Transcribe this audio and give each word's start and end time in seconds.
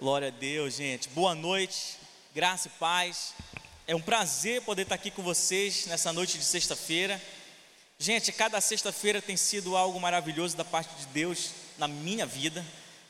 Glória 0.00 0.28
a 0.28 0.30
Deus, 0.30 0.76
gente. 0.76 1.10
Boa 1.10 1.34
noite, 1.34 1.98
graça 2.34 2.68
e 2.68 2.70
paz. 2.78 3.34
É 3.86 3.94
um 3.94 4.00
prazer 4.00 4.62
poder 4.62 4.84
estar 4.84 4.94
aqui 4.94 5.10
com 5.10 5.22
vocês 5.22 5.84
nessa 5.84 6.10
noite 6.10 6.38
de 6.38 6.44
sexta-feira. 6.44 7.20
Gente, 7.98 8.32
cada 8.32 8.58
sexta-feira 8.62 9.20
tem 9.20 9.36
sido 9.36 9.76
algo 9.76 10.00
maravilhoso 10.00 10.56
da 10.56 10.64
parte 10.64 10.88
de 11.00 11.04
Deus 11.08 11.50
na 11.76 11.86
minha 11.86 12.24
vida. 12.24 12.64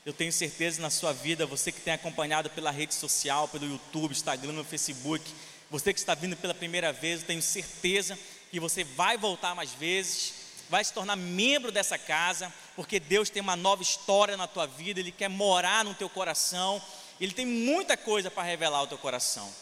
Eu 0.05 0.13
tenho 0.13 0.33
certeza 0.33 0.83
na 0.83 0.91
sua 0.91 1.13
vida, 1.13 1.47
você 1.47 1.71
que 1.71 1.81
tem 1.81 1.95
acompanhado 1.95 2.51
pela 2.51 2.73
rede 2.73 2.93
social, 2.93 3.47
pelo 3.47 3.67
YouTube, 3.67 4.11
Instagram, 4.11 4.65
Facebook, 4.65 5.25
você 5.71 5.93
que 5.93 6.01
está 6.01 6.17
vindo 6.17 6.37
pela 6.37 6.55
primeira 6.55 6.93
vez, 6.93 7.21
eu 7.21 7.27
tenho 7.29 7.41
certeza 7.41 8.19
que 8.51 8.59
você 8.59 8.83
vai 8.83 9.17
voltar 9.17 9.55
mais 9.55 9.71
vezes, 9.71 10.33
vai 10.69 10.83
se 10.83 10.93
tornar 10.93 11.15
membro 11.15 11.71
dessa 11.71 11.97
casa, 11.97 12.53
porque 12.81 12.99
Deus 12.99 13.29
tem 13.29 13.43
uma 13.43 13.57
nova 13.57 13.83
história 13.83 14.39
na 14.39 14.47
tua 14.47 14.67
vida, 14.67 14.99
Ele 14.99 15.13
quer 15.13 15.29
morar 15.29 15.85
no 15.85 15.93
teu 15.93 16.09
coração, 16.09 16.81
Ele 17.21 17.31
tem 17.31 17.45
muita 17.45 17.95
coisa 17.95 18.31
para 18.31 18.43
revelar 18.43 18.79
ao 18.79 18.87
teu 18.87 18.97
coração. 18.97 19.53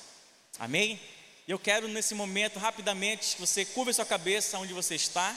Amém? 0.57 1.01
Eu 1.49 1.59
quero 1.59 1.89
nesse 1.89 2.15
momento, 2.15 2.61
rapidamente, 2.61 3.35
que 3.35 3.41
você 3.41 3.65
curva 3.65 3.91
a 3.91 3.95
sua 3.95 4.07
cabeça 4.07 4.57
onde 4.61 4.73
você 4.73 4.95
está. 4.95 5.37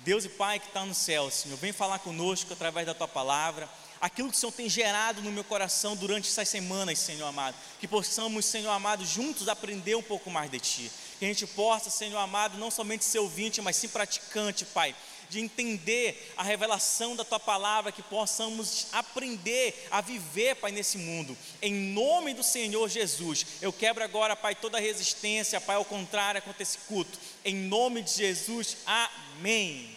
Deus 0.00 0.26
e 0.26 0.28
Pai 0.28 0.60
que 0.60 0.66
está 0.66 0.84
no 0.84 0.94
céu, 0.94 1.30
Senhor, 1.30 1.56
vem 1.56 1.72
falar 1.72 1.98
conosco 2.00 2.52
através 2.52 2.86
da 2.86 2.92
tua 2.92 3.08
palavra 3.08 3.70
aquilo 4.04 4.30
que 4.30 4.36
o 4.36 4.38
Senhor 4.38 4.52
tem 4.52 4.68
gerado 4.68 5.22
no 5.22 5.32
meu 5.32 5.44
coração 5.44 5.96
durante 5.96 6.28
essas 6.28 6.46
semanas, 6.46 6.98
Senhor 6.98 7.26
amado. 7.26 7.56
Que 7.80 7.88
possamos, 7.88 8.44
Senhor 8.44 8.70
amado, 8.70 9.02
juntos 9.06 9.48
aprender 9.48 9.94
um 9.94 10.02
pouco 10.02 10.30
mais 10.30 10.50
de 10.50 10.60
Ti. 10.60 10.92
Que 11.18 11.24
a 11.24 11.28
gente 11.28 11.46
possa, 11.46 11.88
Senhor 11.88 12.18
amado, 12.18 12.58
não 12.58 12.70
somente 12.70 13.02
ser 13.02 13.20
ouvinte, 13.20 13.62
mas 13.62 13.76
sim 13.76 13.88
praticante, 13.88 14.66
Pai. 14.66 14.94
De 15.34 15.40
entender 15.40 16.32
a 16.36 16.44
revelação 16.44 17.16
da 17.16 17.24
Tua 17.24 17.40
palavra, 17.40 17.90
que 17.90 18.04
possamos 18.04 18.86
aprender 18.92 19.88
a 19.90 20.00
viver, 20.00 20.54
Pai, 20.54 20.70
nesse 20.70 20.96
mundo. 20.96 21.36
Em 21.60 21.74
nome 21.74 22.34
do 22.34 22.44
Senhor 22.44 22.88
Jesus, 22.88 23.44
eu 23.60 23.72
quebro 23.72 24.04
agora, 24.04 24.36
Pai, 24.36 24.54
toda 24.54 24.78
resistência, 24.78 25.60
Pai, 25.60 25.74
ao 25.74 25.84
contrário, 25.84 26.40
contra 26.40 26.62
esse 26.62 26.78
culto. 26.86 27.18
Em 27.44 27.52
nome 27.52 28.02
de 28.02 28.12
Jesus, 28.12 28.76
amém. 28.86 29.90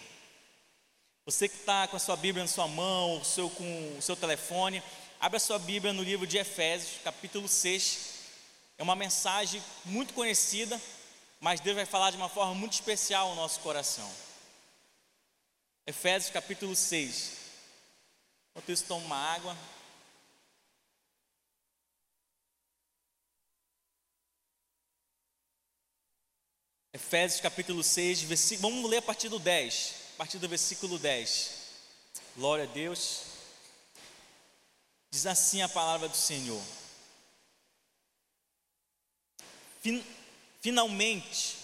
Você 1.24 1.48
que 1.48 1.58
está 1.58 1.88
com 1.88 1.98
a 1.98 2.00
sua 2.00 2.16
Bíblia 2.16 2.44
na 2.44 2.50
sua 2.50 2.68
mão, 2.68 3.22
o 3.22 3.24
seu, 3.24 3.48
com 3.48 3.96
o 3.96 4.02
seu 4.02 4.16
telefone, 4.16 4.82
abra 5.20 5.38
a 5.38 5.40
sua 5.40 5.60
Bíblia 5.60 5.94
no 5.94 6.02
livro 6.02 6.26
de 6.26 6.40
Efésios, 6.40 6.94
capítulo 7.04 7.48
6. 7.48 8.00
É 8.76 8.82
uma 8.82 8.96
mensagem 8.96 9.62
muito 9.86 10.16
conhecida, 10.16 10.82
mas 11.40 11.60
Deus 11.60 11.76
vai 11.76 11.86
falar 11.86 12.10
de 12.10 12.18
uma 12.18 12.28
forma 12.28 12.56
muito 12.56 12.74
especial 12.74 13.28
ao 13.28 13.36
nosso 13.36 13.60
coração. 13.60 14.12
Efésios 15.88 16.32
capítulo 16.32 16.76
6. 16.76 17.32
Enquanto 18.52 18.72
isso, 18.72 18.84
toma 18.86 19.06
uma 19.06 19.16
água. 19.16 19.58
Efésios 26.94 27.42
capítulo 27.42 27.82
6, 27.82 28.24
versículo, 28.24 28.70
vamos 28.70 28.90
ler 28.90 28.98
a 28.98 29.02
partir 29.02 29.30
do 29.30 29.40
10 29.40 30.08
a 30.14 30.18
partir 30.18 30.40
do 30.40 30.50
versículo 30.50 30.98
10. 30.98 31.52
Glória 32.36 32.64
a 32.64 32.68
Deus. 32.68 33.22
Diz 35.12 35.28
assim 35.28 35.62
a 35.62 35.70
palavra 35.70 36.10
do 36.10 36.18
Senhor. 36.18 36.60
Fin, 39.80 40.04
finalmente, 40.60 41.56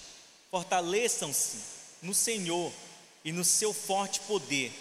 fortaleçam-se 0.52 1.64
no 2.04 2.14
Senhor 2.14 2.72
e 3.24 3.32
no 3.32 3.44
seu 3.44 3.74
forte 3.74 4.20
poder. 4.22 4.72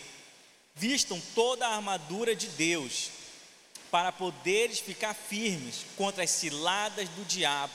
Vistam 0.75 1.21
toda 1.35 1.67
a 1.67 1.77
armadura 1.77 2.35
de 2.35 2.49
Deus, 2.49 3.11
para 3.91 4.11
poderes 4.11 4.79
ficar 4.79 5.15
firmes 5.15 5.85
contra 5.97 6.25
as 6.25 6.31
ciladas 6.31 7.09
do 7.11 7.25
diabo. 7.27 7.75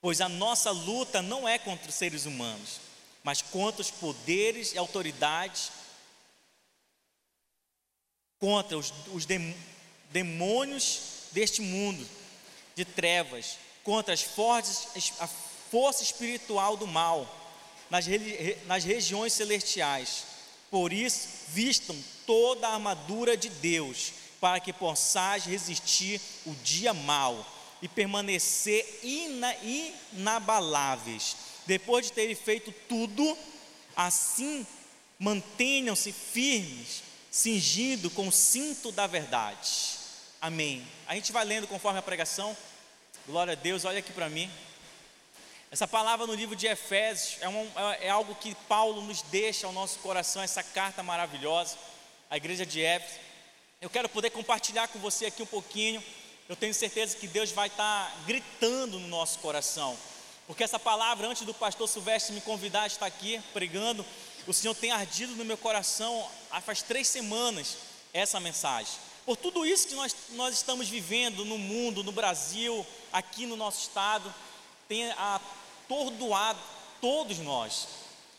Pois 0.00 0.20
a 0.20 0.28
nossa 0.28 0.70
luta 0.70 1.22
não 1.22 1.48
é 1.48 1.58
contra 1.58 1.88
os 1.88 1.94
seres 1.94 2.26
humanos 2.26 2.80
mas 3.22 3.42
contra 3.42 3.82
os 3.82 3.90
poderes 3.90 4.72
e 4.72 4.78
autoridades, 4.78 5.70
contra 8.38 8.78
os, 8.78 8.92
os 9.12 9.26
demônios 10.10 11.00
deste 11.32 11.60
mundo 11.60 12.06
de 12.74 12.84
trevas, 12.84 13.58
contra 13.84 14.14
as 14.14 14.22
forças, 14.22 15.12
a 15.20 15.26
força 15.26 16.02
espiritual 16.02 16.76
do 16.76 16.86
mal 16.86 17.36
nas, 17.90 18.06
nas 18.66 18.84
regiões 18.84 19.32
celestiais. 19.32 20.24
Por 20.70 20.92
isso, 20.92 21.28
vistam 21.48 21.96
toda 22.26 22.68
a 22.68 22.74
armadura 22.74 23.36
de 23.36 23.48
Deus, 23.48 24.12
para 24.40 24.60
que 24.60 24.72
possais 24.72 25.44
resistir 25.44 26.20
o 26.46 26.54
dia 26.62 26.94
mau 26.94 27.44
e 27.82 27.88
permanecer 27.88 29.00
ina, 29.02 29.54
inabaláveis 30.12 31.36
depois 31.66 32.06
de 32.06 32.12
terem 32.12 32.34
feito 32.34 32.72
tudo, 32.88 33.38
assim 33.94 34.66
mantenham-se 35.18 36.10
firmes, 36.10 37.02
cingindo 37.30 38.10
com 38.10 38.26
o 38.26 38.32
cinto 38.32 38.90
da 38.90 39.06
verdade. 39.06 39.98
Amém. 40.40 40.84
A 41.06 41.14
gente 41.14 41.30
vai 41.30 41.44
lendo 41.44 41.68
conforme 41.68 41.98
a 41.98 42.02
pregação. 42.02 42.56
Glória 43.26 43.52
a 43.52 43.54
Deus, 43.54 43.84
olha 43.84 43.98
aqui 43.98 44.12
para 44.12 44.28
mim. 44.28 44.50
Essa 45.72 45.86
palavra 45.86 46.26
no 46.26 46.34
livro 46.34 46.56
de 46.56 46.66
Efésios 46.66 47.40
é, 47.40 47.48
um, 47.48 47.70
é, 47.76 48.06
é, 48.06 48.10
algo 48.10 48.34
que 48.34 48.56
Paulo 48.66 49.02
nos 49.02 49.22
deixa 49.22 49.68
ao 49.68 49.72
nosso 49.72 50.00
coração, 50.00 50.42
essa 50.42 50.64
carta 50.64 51.00
maravilhosa, 51.00 51.78
a 52.28 52.36
igreja 52.36 52.66
de 52.66 52.82
Éfeso. 52.82 53.20
Eu 53.80 53.88
quero 53.88 54.08
poder 54.08 54.30
compartilhar 54.30 54.88
com 54.88 54.98
você 54.98 55.26
aqui 55.26 55.44
um 55.44 55.46
pouquinho. 55.46 56.02
Eu 56.48 56.56
tenho 56.56 56.74
certeza 56.74 57.16
que 57.16 57.28
Deus 57.28 57.52
vai 57.52 57.68
estar 57.68 58.12
gritando 58.26 58.98
no 58.98 59.06
nosso 59.06 59.38
coração. 59.38 59.96
Porque 60.44 60.64
essa 60.64 60.76
palavra, 60.76 61.28
antes 61.28 61.42
do 61.42 61.54
pastor 61.54 61.88
Silvestre 61.88 62.34
me 62.34 62.40
convidar 62.40 62.82
a 62.82 62.86
estar 62.88 63.06
aqui 63.06 63.40
pregando, 63.52 64.04
o 64.48 64.52
Senhor 64.52 64.74
tem 64.74 64.90
ardido 64.90 65.36
no 65.36 65.44
meu 65.44 65.56
coração 65.56 66.28
há 66.50 66.60
faz 66.60 66.82
três 66.82 67.06
semanas 67.06 67.76
essa 68.12 68.40
mensagem. 68.40 68.94
Por 69.24 69.36
tudo 69.36 69.64
isso 69.64 69.86
que 69.86 69.94
nós, 69.94 70.16
nós 70.30 70.52
estamos 70.52 70.88
vivendo 70.88 71.44
no 71.44 71.56
mundo, 71.56 72.02
no 72.02 72.10
Brasil, 72.10 72.84
aqui 73.12 73.46
no 73.46 73.54
nosso 73.54 73.82
estado, 73.82 74.34
tem 74.88 75.08
atordoado 75.90 76.60
todos 77.00 77.38
nós. 77.38 77.88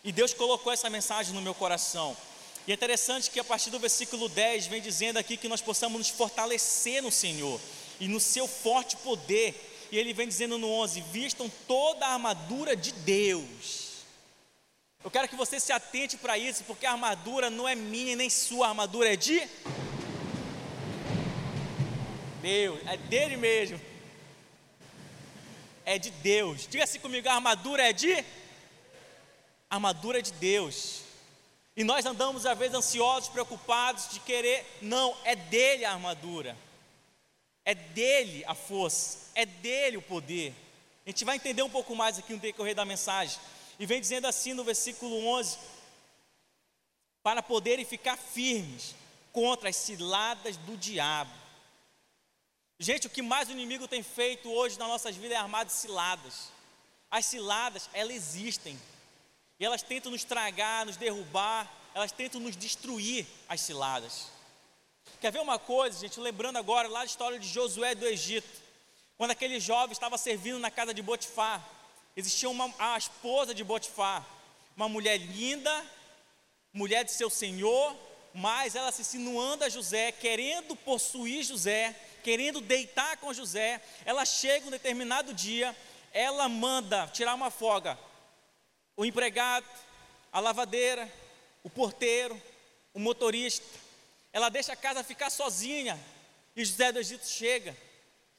E 0.04 0.12
Deus 0.12 0.34
colocou 0.34 0.72
essa 0.72 0.90
mensagem 0.90 1.34
no 1.34 1.42
meu 1.42 1.54
coração. 1.54 2.16
E 2.66 2.72
é 2.72 2.76
interessante 2.76 3.30
que 3.30 3.40
a 3.40 3.44
partir 3.44 3.70
do 3.70 3.80
versículo 3.80 4.30
10 4.30 4.68
vem 4.68 4.82
dizendo 4.82 5.18
aqui 5.18 5.36
que 5.36 5.50
nós 5.50 5.62
possamos 5.62 5.98
nos 5.98 6.10
fortalecer 6.10 7.04
no 7.04 7.12
Senhor 7.12 7.60
e 8.00 8.08
no 8.08 8.20
seu 8.20 8.48
forte 8.48 8.96
poder 8.98 9.68
e 9.92 9.98
ele 9.98 10.14
vem 10.14 10.28
dizendo 10.28 10.58
no 10.58 10.70
11: 10.70 11.02
vistam 11.12 11.52
toda 11.68 12.06
a 12.06 12.14
armadura 12.14 12.76
de 12.76 12.94
Deus. 12.94 14.06
Eu 15.04 15.12
quero 15.12 15.28
que 15.28 15.36
você 15.36 15.60
se 15.60 15.74
atente 15.74 16.16
para 16.16 16.38
isso, 16.38 16.64
porque 16.64 16.86
a 16.86 16.92
armadura 16.92 17.50
não 17.50 17.68
é 17.68 17.76
minha 17.76 18.16
nem 18.16 18.30
sua, 18.30 18.68
a 18.68 18.70
armadura 18.70 19.12
é 19.12 19.16
de 19.18 19.42
Deus, 22.42 22.80
é 22.86 22.96
dele 22.96 23.36
mesmo. 23.36 23.91
É 25.92 25.98
de 25.98 26.10
Deus. 26.10 26.68
Diga 26.70 26.86
assim 26.86 27.02
comigo: 27.02 27.28
a 27.28 27.34
armadura 27.34 27.84
é 27.84 27.92
de 27.92 28.14
a 29.70 29.76
armadura 29.76 30.20
é 30.20 30.22
de 30.22 30.32
Deus. 30.32 31.02
E 31.76 31.84
nós 31.84 32.06
andamos 32.06 32.46
às 32.46 32.58
vezes 32.58 32.74
ansiosos, 32.74 33.28
preocupados 33.28 34.10
de 34.10 34.22
querer, 34.22 34.66
não, 34.82 35.14
é 35.26 35.36
dele 35.36 35.84
a 35.84 35.92
armadura. 35.92 36.58
É 37.66 37.76
dele 37.76 38.42
a 38.48 38.56
força, 38.56 39.32
é 39.36 39.46
dele 39.46 39.98
o 39.98 40.02
poder. 40.02 40.54
A 41.06 41.10
gente 41.10 41.26
vai 41.26 41.36
entender 41.36 41.62
um 41.62 41.70
pouco 41.70 41.94
mais 41.94 42.18
aqui 42.18 42.32
no 42.32 42.40
decorrer 42.40 42.74
da 42.74 42.86
mensagem. 42.86 43.38
E 43.78 43.86
vem 43.86 44.00
dizendo 44.00 44.28
assim 44.28 44.54
no 44.54 44.64
versículo 44.64 45.28
11: 45.28 45.58
para 47.22 47.44
poderem 47.44 47.84
ficar 47.84 48.16
firmes 48.16 48.96
contra 49.34 49.68
as 49.68 49.76
ciladas 49.76 50.56
do 50.56 50.78
diabo. 50.78 51.41
Gente, 52.82 53.06
o 53.06 53.12
que 53.12 53.22
mais 53.22 53.48
o 53.48 53.52
inimigo 53.52 53.88
tem 53.88 54.02
feito 54.02 54.52
hoje 54.52 54.80
nas 54.80 54.88
nossas 54.88 55.16
vidas 55.16 55.34
é 55.34 55.36
armar 55.36 55.64
de 55.64 55.72
ciladas. 55.72 56.50
As 57.12 57.28
ciladas, 57.28 57.88
elas 57.94 58.16
existem. 58.16 58.76
E 59.60 59.64
elas 59.64 59.84
tentam 59.84 60.12
nos 60.12 60.24
tragar, 60.24 60.84
nos 60.84 60.98
derrubar, 60.98 61.72
elas 61.94 62.12
tentam 62.12 62.42
nos 62.42 62.58
destruir 62.58 63.28
as 63.48 63.62
ciladas. 63.62 64.30
Quer 65.20 65.32
ver 65.32 65.42
uma 65.42 65.60
coisa, 65.60 66.00
gente? 66.00 66.20
Lembrando 66.20 66.58
agora 66.58 66.88
lá 66.88 67.02
a 67.02 67.06
história 67.06 67.38
de 67.38 67.48
Josué 67.48 67.94
do 67.94 68.08
Egito, 68.08 68.50
quando 69.16 69.30
aquele 69.30 69.60
jovem 69.60 69.94
estava 69.94 70.18
servindo 70.18 70.58
na 70.58 70.72
casa 70.72 70.92
de 70.92 71.04
Botifar, 71.04 71.64
existia 72.18 72.50
uma, 72.50 72.74
a 72.80 72.98
esposa 72.98 73.54
de 73.54 73.64
Botifar, 73.64 74.26
uma 74.76 74.90
mulher 74.90 75.18
linda, 75.18 75.86
mulher 76.74 77.06
de 77.06 77.12
seu 77.12 77.30
senhor, 77.30 77.96
mas 78.34 78.74
ela 78.74 78.92
se 78.92 79.02
insinuando 79.02 79.66
a 79.66 79.70
José, 79.70 80.12
querendo 80.12 80.76
possuir 80.76 81.44
José, 81.44 81.96
querendo 82.22 82.62
deitar 82.62 83.18
com 83.18 83.34
José. 83.34 83.82
Ela 84.06 84.26
chega 84.26 84.68
um 84.68 84.72
determinado 84.72 85.34
dia, 85.34 85.76
ela 86.14 86.48
manda 86.48 87.08
tirar 87.08 87.36
uma 87.36 87.52
folga. 87.52 87.98
O 88.96 89.06
empregado, 89.06 89.66
a 90.32 90.40
lavadeira, 90.40 91.12
o 91.64 91.70
porteiro, 91.70 92.40
o 92.94 93.00
motorista, 93.00 93.66
ela 94.34 94.50
deixa 94.50 94.74
a 94.74 94.76
casa 94.76 95.04
ficar 95.04 95.30
sozinha. 95.30 96.00
E 96.56 96.64
José 96.64 96.92
do 96.92 97.00
Egito 97.00 97.26
chega. 97.26 97.76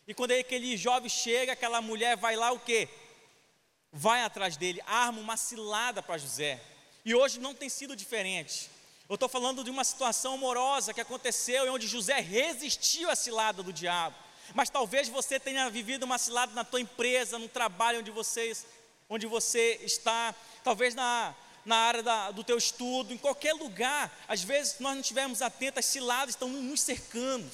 E 0.07 0.15
quando 0.15 0.33
aquele 0.33 0.77
jovem 0.77 1.09
chega, 1.09 1.53
aquela 1.53 1.81
mulher 1.81 2.17
vai 2.17 2.37
lá 2.37 2.53
o 2.53 2.59
quê? 2.59 2.89
Vai 3.93 4.23
atrás 4.23 4.57
dele, 4.57 4.83
arma 4.87 5.21
uma 5.21 5.37
cilada 5.37 6.03
para 6.03 6.19
José. 6.19 6.61
E 7.05 7.15
hoje 7.15 7.39
não 7.41 7.55
tem 7.55 7.69
sido 7.69 7.95
diferente. 7.95 8.71
Eu 9.13 9.17
estou 9.17 9.29
falando 9.29 9.63
de 9.63 9.71
uma 9.71 9.85
situação 9.85 10.33
amorosa 10.33 10.95
que 10.95 11.01
aconteceu 11.03 11.67
e 11.67 11.69
onde 11.69 11.87
José 11.87 12.19
resistiu 12.19 13.11
à 13.11 13.15
cilada 13.15 13.63
do 13.63 13.71
diabo. 13.71 14.17
Mas 14.55 14.71
talvez 14.71 15.07
você 15.07 15.39
tenha 15.39 15.69
vivido 15.69 16.05
uma 16.05 16.17
cilada 16.17 16.55
na 16.55 16.65
tua 16.65 16.81
empresa, 16.81 17.39
no 17.39 17.47
trabalho 17.47 17.99
onde 17.99 18.11
você, 18.11 18.57
onde 19.11 19.27
você 19.27 19.79
está, 19.83 20.35
talvez 20.65 20.95
na, 20.95 21.35
na 21.63 21.77
área 21.77 22.03
da, 22.03 22.31
do 22.31 22.43
teu 22.43 22.57
estudo, 22.57 23.13
em 23.13 23.19
qualquer 23.19 23.53
lugar. 23.53 24.11
Às 24.27 24.43
vezes 24.43 24.77
nós 24.81 24.95
não 24.95 25.03
estivermos 25.03 25.43
atentos, 25.43 25.81
as 25.81 25.85
ciladas 25.85 26.35
estão 26.35 26.49
nos 26.49 26.81
cercando. 26.81 27.51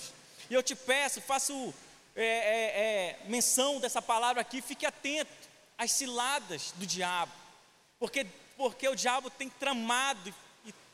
E 0.49 0.55
eu 0.55 0.63
te 0.63 0.77
peço, 0.77 1.21
faço 1.21 1.75
é, 2.15 2.25
é, 2.25 3.17
é, 3.17 3.19
menção 3.27 3.81
dessa 3.81 4.01
palavra 4.01 4.43
aqui, 4.43 4.63
fique 4.63 4.87
atento 4.87 5.33
às 5.77 5.91
ciladas 5.91 6.73
do 6.77 6.87
diabo. 6.87 7.33
Porque, 7.99 8.25
porque 8.57 8.89
o 8.89 8.95
diabo 8.95 9.29
tem 9.29 9.51
tramado 9.51 10.33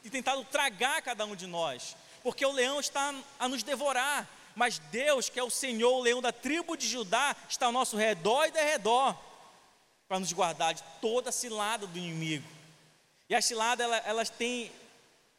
e, 0.04 0.10
tentado 0.10 0.44
tragar 0.44 1.02
cada 1.02 1.24
um 1.24 1.34
de 1.34 1.46
nós. 1.46 1.96
Porque 2.22 2.44
o 2.44 2.52
leão 2.52 2.78
está 2.78 3.14
a 3.38 3.48
nos 3.48 3.62
devorar. 3.62 4.28
Mas 4.54 4.78
Deus, 4.78 5.28
que 5.28 5.40
é 5.40 5.42
o 5.42 5.50
Senhor, 5.50 5.92
o 5.92 6.02
leão 6.02 6.22
da 6.22 6.30
tribo 6.30 6.76
de 6.76 6.86
Judá, 6.86 7.34
está 7.48 7.66
ao 7.66 7.72
nosso 7.72 7.96
redor 7.96 8.46
e 8.46 8.50
derredor 8.52 9.16
para 10.06 10.20
nos 10.20 10.32
guardar 10.32 10.74
de 10.74 10.82
toda 11.00 11.30
a 11.30 11.32
cilada 11.32 11.86
do 11.86 11.98
inimigo. 11.98 12.46
E 13.28 13.34
as 13.34 13.44
ciladas, 13.44 13.84
elas, 13.84 14.02
elas 14.06 14.30
têm 14.30 14.70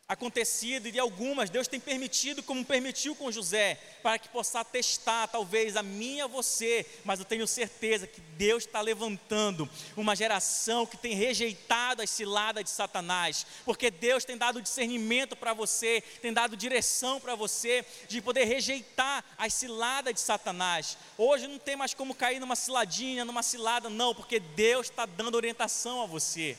acontecido 0.07 0.87
e 0.87 0.91
de 0.91 0.99
algumas 0.99 1.49
Deus 1.49 1.67
tem 1.67 1.79
permitido, 1.79 2.43
como 2.43 2.63
permitiu 2.63 3.15
com 3.15 3.31
José, 3.31 3.75
para 4.03 4.19
que 4.19 4.29
possa 4.29 4.63
testar 4.63 5.27
talvez 5.27 5.75
a 5.75 5.81
mim 5.81 6.17
e 6.17 6.21
a 6.21 6.27
você, 6.27 6.85
mas 7.03 7.19
eu 7.19 7.25
tenho 7.25 7.47
certeza 7.47 8.05
que 8.05 8.21
Deus 8.21 8.65
está 8.65 8.81
levantando 8.81 9.67
uma 9.97 10.15
geração 10.15 10.85
que 10.85 10.95
tem 10.95 11.15
rejeitado 11.15 12.03
as 12.03 12.11
ciladas 12.11 12.63
de 12.63 12.69
Satanás, 12.69 13.47
porque 13.65 13.89
Deus 13.89 14.23
tem 14.23 14.37
dado 14.37 14.61
discernimento 14.61 15.35
para 15.35 15.53
você, 15.53 16.01
tem 16.21 16.31
dado 16.31 16.55
direção 16.55 17.19
para 17.19 17.33
você 17.33 17.83
de 18.07 18.21
poder 18.21 18.45
rejeitar 18.45 19.25
as 19.37 19.55
ciladas 19.55 20.13
de 20.13 20.19
Satanás. 20.19 20.99
Hoje 21.17 21.47
não 21.47 21.57
tem 21.57 21.75
mais 21.75 21.95
como 21.95 22.13
cair 22.13 22.39
numa 22.39 22.55
ciladinha, 22.55 23.25
numa 23.25 23.41
cilada, 23.41 23.89
não, 23.89 24.13
porque 24.13 24.39
Deus 24.39 24.87
está 24.87 25.07
dando 25.07 25.33
orientação 25.33 26.03
a 26.03 26.05
você. 26.05 26.55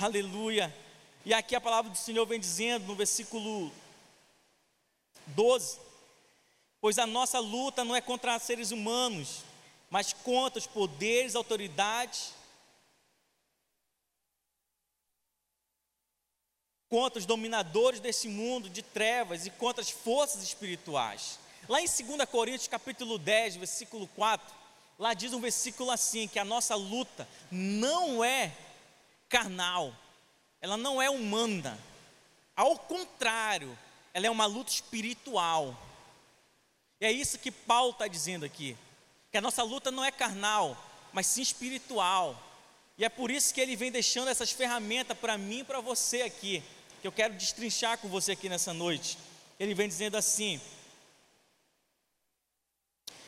Aleluia. 0.00 0.83
E 1.24 1.32
aqui 1.32 1.56
a 1.56 1.60
palavra 1.60 1.90
do 1.90 1.96
Senhor 1.96 2.26
vem 2.26 2.38
dizendo 2.38 2.86
no 2.86 2.94
versículo 2.94 3.72
12: 5.28 5.78
Pois 6.80 6.98
a 6.98 7.06
nossa 7.06 7.38
luta 7.38 7.82
não 7.82 7.96
é 7.96 8.00
contra 8.00 8.38
seres 8.38 8.70
humanos, 8.70 9.42
mas 9.88 10.12
contra 10.12 10.58
os 10.58 10.66
poderes, 10.66 11.34
autoridades, 11.34 12.34
contra 16.90 17.18
os 17.18 17.26
dominadores 17.26 18.00
desse 18.00 18.28
mundo 18.28 18.68
de 18.68 18.82
trevas 18.82 19.46
e 19.46 19.50
contra 19.50 19.80
as 19.82 19.90
forças 19.90 20.42
espirituais. 20.42 21.38
Lá 21.68 21.80
em 21.80 21.86
2 21.86 22.28
Coríntios 22.30 22.68
capítulo 22.68 23.16
10, 23.16 23.56
versículo 23.56 24.06
4, 24.08 24.54
lá 24.98 25.14
diz 25.14 25.32
um 25.32 25.40
versículo 25.40 25.90
assim, 25.90 26.28
que 26.28 26.38
a 26.38 26.44
nossa 26.44 26.74
luta 26.74 27.26
não 27.50 28.22
é 28.22 28.52
carnal, 29.28 29.92
ela 30.64 30.78
não 30.78 31.02
é 31.02 31.10
humana. 31.10 31.78
Ao 32.56 32.78
contrário, 32.78 33.78
ela 34.14 34.26
é 34.26 34.30
uma 34.30 34.46
luta 34.46 34.70
espiritual. 34.70 35.78
E 36.98 37.04
é 37.04 37.12
isso 37.12 37.38
que 37.38 37.50
Paulo 37.50 37.90
está 37.90 38.08
dizendo 38.08 38.46
aqui. 38.46 38.74
Que 39.30 39.36
a 39.36 39.42
nossa 39.42 39.62
luta 39.62 39.90
não 39.90 40.02
é 40.02 40.10
carnal, 40.10 40.74
mas 41.12 41.26
sim 41.26 41.42
espiritual. 41.42 42.42
E 42.96 43.04
é 43.04 43.10
por 43.10 43.30
isso 43.30 43.52
que 43.52 43.60
ele 43.60 43.76
vem 43.76 43.92
deixando 43.92 44.28
essas 44.28 44.52
ferramentas 44.52 45.18
para 45.18 45.36
mim 45.36 45.58
e 45.58 45.64
para 45.64 45.82
você 45.82 46.22
aqui. 46.22 46.62
Que 47.02 47.08
eu 47.08 47.12
quero 47.12 47.34
destrinchar 47.34 47.98
com 47.98 48.08
você 48.08 48.32
aqui 48.32 48.48
nessa 48.48 48.72
noite. 48.72 49.18
Ele 49.60 49.74
vem 49.74 49.86
dizendo 49.86 50.16
assim: 50.16 50.58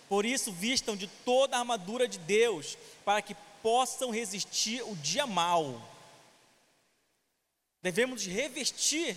Por 0.08 0.24
isso, 0.24 0.50
vistam 0.50 0.96
de 0.96 1.06
toda 1.06 1.54
a 1.54 1.58
armadura 1.58 2.08
de 2.08 2.18
Deus, 2.18 2.78
para 3.04 3.20
que 3.20 3.36
possam 3.62 4.10
resistir 4.10 4.82
o 4.84 4.96
dia 4.96 5.26
mau 5.26 5.95
Devemos 7.86 8.26
revestir, 8.26 9.16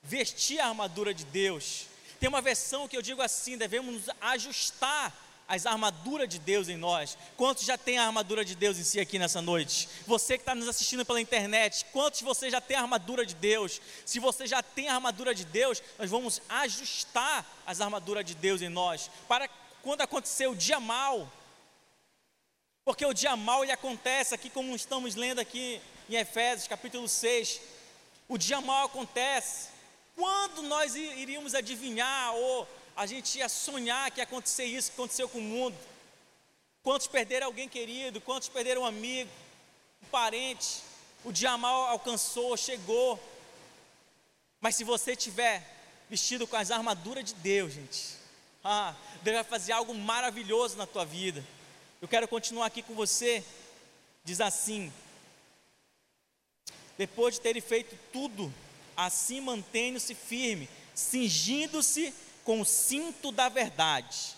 vestir 0.00 0.60
a 0.60 0.68
armadura 0.68 1.12
de 1.12 1.24
Deus. 1.24 1.86
Tem 2.20 2.28
uma 2.28 2.40
versão 2.40 2.86
que 2.86 2.96
eu 2.96 3.02
digo 3.02 3.20
assim: 3.20 3.58
devemos 3.58 4.04
ajustar 4.20 5.12
as 5.48 5.66
armaduras 5.66 6.28
de 6.28 6.38
Deus 6.38 6.68
em 6.68 6.76
nós. 6.76 7.18
Quantos 7.36 7.64
já 7.64 7.76
tem 7.76 7.98
a 7.98 8.06
armadura 8.06 8.44
de 8.44 8.54
Deus 8.54 8.78
em 8.78 8.84
si 8.84 9.00
aqui 9.00 9.18
nessa 9.18 9.42
noite? 9.42 9.88
Você 10.06 10.38
que 10.38 10.42
está 10.42 10.54
nos 10.54 10.68
assistindo 10.68 11.04
pela 11.04 11.20
internet, 11.20 11.86
quantos 11.86 12.20
você 12.20 12.48
já 12.48 12.60
tem 12.60 12.76
a 12.76 12.82
armadura 12.82 13.26
de 13.26 13.34
Deus? 13.34 13.80
Se 14.06 14.20
você 14.20 14.46
já 14.46 14.62
tem 14.62 14.88
a 14.88 14.94
armadura 14.94 15.34
de 15.34 15.44
Deus, 15.44 15.82
nós 15.98 16.08
vamos 16.08 16.40
ajustar 16.48 17.44
as 17.66 17.80
armaduras 17.80 18.24
de 18.24 18.36
Deus 18.36 18.62
em 18.62 18.68
nós, 18.68 19.10
para 19.26 19.50
quando 19.82 20.02
acontecer 20.02 20.46
o 20.46 20.54
dia 20.54 20.78
mal, 20.78 21.28
porque 22.84 23.04
o 23.04 23.12
dia 23.12 23.34
mal 23.34 23.64
ele 23.64 23.72
acontece 23.72 24.36
aqui, 24.36 24.48
como 24.48 24.76
estamos 24.76 25.16
lendo 25.16 25.40
aqui 25.40 25.80
em 26.08 26.14
Efésios 26.14 26.68
capítulo 26.68 27.08
6, 27.08 27.60
o 28.28 28.36
dia 28.36 28.60
mal 28.60 28.86
acontece. 28.86 29.68
Quando 30.14 30.62
nós 30.62 30.94
iríamos 30.94 31.54
adivinhar 31.54 32.34
ou 32.34 32.68
a 32.94 33.06
gente 33.06 33.38
ia 33.38 33.48
sonhar 33.48 34.10
que 34.10 34.20
ia 34.20 34.24
acontecer 34.24 34.64
isso 34.64 34.90
que 34.90 34.96
aconteceu 34.96 35.28
com 35.28 35.38
o 35.38 35.42
mundo? 35.42 35.76
Quantos 36.82 37.06
perderam 37.06 37.46
alguém 37.46 37.68
querido? 37.68 38.20
Quantos 38.20 38.48
perderam 38.48 38.82
um 38.82 38.86
amigo, 38.86 39.30
um 40.02 40.06
parente? 40.06 40.82
O 41.24 41.32
dia 41.32 41.56
mal 41.56 41.88
alcançou, 41.88 42.56
chegou. 42.56 43.18
Mas 44.60 44.76
se 44.76 44.84
você 44.84 45.14
tiver 45.16 45.64
vestido 46.10 46.46
com 46.46 46.56
as 46.56 46.70
armaduras 46.70 47.24
de 47.24 47.34
Deus, 47.34 47.72
gente, 47.72 48.16
ah, 48.64 48.94
Deus 49.22 49.36
vai 49.36 49.44
fazer 49.44 49.72
algo 49.72 49.94
maravilhoso 49.94 50.76
na 50.76 50.86
tua 50.86 51.04
vida. 51.04 51.44
Eu 52.00 52.08
quero 52.08 52.26
continuar 52.28 52.66
aqui 52.66 52.82
com 52.82 52.94
você. 52.94 53.44
Diz 54.24 54.40
assim: 54.40 54.92
depois 56.98 57.36
de 57.36 57.40
terem 57.40 57.62
feito 57.62 57.96
tudo, 58.12 58.52
assim 58.96 59.40
mantenham-se 59.40 60.16
firme, 60.16 60.68
cingindo-se 60.92 62.12
com 62.42 62.60
o 62.60 62.64
cinto 62.64 63.30
da 63.30 63.48
verdade. 63.48 64.34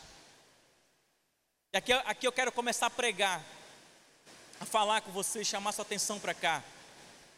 E 1.73 1.79
aqui, 1.79 1.93
aqui 1.93 2.27
eu 2.27 2.33
quero 2.33 2.53
começar 2.53 2.87
a 2.87 2.91
pregar, 2.91 3.43
a 4.61 4.67
falar 4.67 5.01
com 5.01 5.11
vocês, 5.11 5.47
chamar 5.47 5.73
sua 5.73 5.83
atenção 5.83 6.21
para 6.21 6.35
cá. 6.35 6.63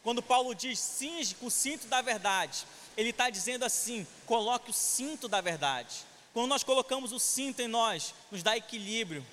Quando 0.02 0.20
Paulo 0.20 0.54
diz 0.54 0.80
cinge 0.80 1.36
com 1.36 1.46
o 1.46 1.50
cinto 1.50 1.86
da 1.86 2.02
verdade, 2.02 2.66
ele 2.96 3.10
está 3.10 3.30
dizendo 3.30 3.64
assim: 3.64 4.04
coloque 4.26 4.70
o 4.70 4.74
cinto 4.74 5.28
da 5.28 5.40
verdade. 5.40 5.98
Quando 6.34 6.48
nós 6.48 6.64
colocamos 6.64 7.12
o 7.12 7.20
cinto 7.20 7.60
em 7.60 7.68
nós, 7.68 8.12
nos 8.30 8.42
dá 8.42 8.56
equilíbrio, 8.56 9.24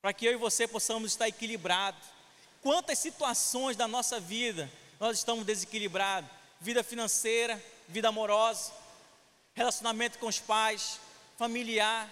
para 0.00 0.14
que 0.14 0.24
eu 0.24 0.32
e 0.32 0.36
você 0.36 0.66
possamos 0.66 1.12
estar 1.12 1.28
equilibrados 1.28 2.21
Quantas 2.62 2.98
situações 3.00 3.76
da 3.76 3.88
nossa 3.88 4.20
vida 4.20 4.70
nós 5.00 5.18
estamos 5.18 5.44
desequilibrados? 5.44 6.30
Vida 6.60 6.84
financeira, 6.84 7.60
vida 7.88 8.08
amorosa, 8.08 8.72
relacionamento 9.52 10.16
com 10.18 10.26
os 10.26 10.38
pais, 10.38 11.00
familiar. 11.36 12.08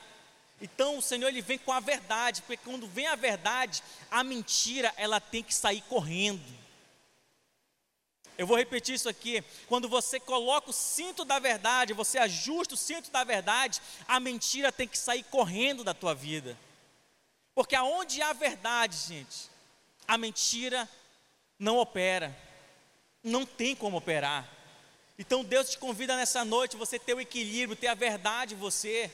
Então 0.61 0.99
o 0.99 1.03
Senhor 1.03 1.29
ele 1.29 1.41
vem 1.41 1.57
com 1.57 1.73
a 1.73 1.79
verdade, 1.79 2.43
porque 2.43 2.57
quando 2.65 2.89
vem 2.89 3.07
a 3.07 3.15
verdade, 3.15 3.81
a 4.11 4.25
mentira 4.25 4.93
ela 4.97 5.21
tem 5.21 5.43
que 5.43 5.55
sair 5.55 5.83
correndo. 5.83 6.61
Eu 8.37 8.47
vou 8.47 8.57
repetir 8.57 8.95
isso 8.95 9.09
aqui. 9.09 9.45
Quando 9.69 9.89
você 9.89 10.19
coloca 10.19 10.71
o 10.71 10.73
cinto 10.73 11.25
da 11.25 11.39
verdade, 11.39 11.93
você 11.93 12.19
ajusta 12.19 12.75
o 12.75 12.77
cinto 12.77 13.09
da 13.11 13.23
verdade, 13.23 13.81
a 14.09 14.19
mentira 14.19 14.73
tem 14.73 14.89
que 14.89 14.99
sair 14.99 15.23
correndo 15.25 15.85
da 15.85 15.95
tua 15.95 16.15
vida. 16.15 16.59
Porque 17.55 17.77
aonde 17.77 18.21
há 18.21 18.33
verdade, 18.33 18.97
gente, 18.97 19.50
a 20.11 20.19
mentira 20.19 20.89
não 21.57 21.79
opera, 21.79 22.37
não 23.23 23.47
tem 23.47 23.77
como 23.77 23.97
operar. 23.97 24.45
Então 25.17 25.45
Deus 25.45 25.71
te 25.71 25.79
convida 25.79 26.17
nessa 26.17 26.45
noite 26.45 26.77
você 26.77 26.99
ter 26.99 27.15
o 27.15 27.21
equilíbrio, 27.21 27.77
ter 27.77 27.87
a 27.87 27.95
verdade 27.95 28.55
em 28.55 28.59
você. 28.59 29.09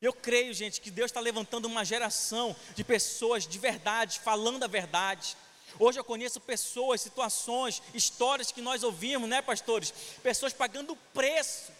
Eu 0.00 0.12
creio, 0.12 0.52
gente, 0.52 0.80
que 0.80 0.90
Deus 0.90 1.12
está 1.12 1.20
levantando 1.20 1.66
uma 1.66 1.84
geração 1.84 2.56
de 2.74 2.82
pessoas 2.82 3.46
de 3.46 3.56
verdade, 3.56 4.18
falando 4.18 4.64
a 4.64 4.66
verdade. 4.66 5.36
Hoje 5.78 6.00
eu 6.00 6.04
conheço 6.04 6.40
pessoas, 6.40 7.00
situações, 7.00 7.80
histórias 7.94 8.50
que 8.50 8.60
nós 8.60 8.82
ouvimos, 8.82 9.28
né, 9.28 9.40
pastores? 9.40 9.94
Pessoas 10.24 10.52
pagando 10.52 10.96
preço 11.14 11.70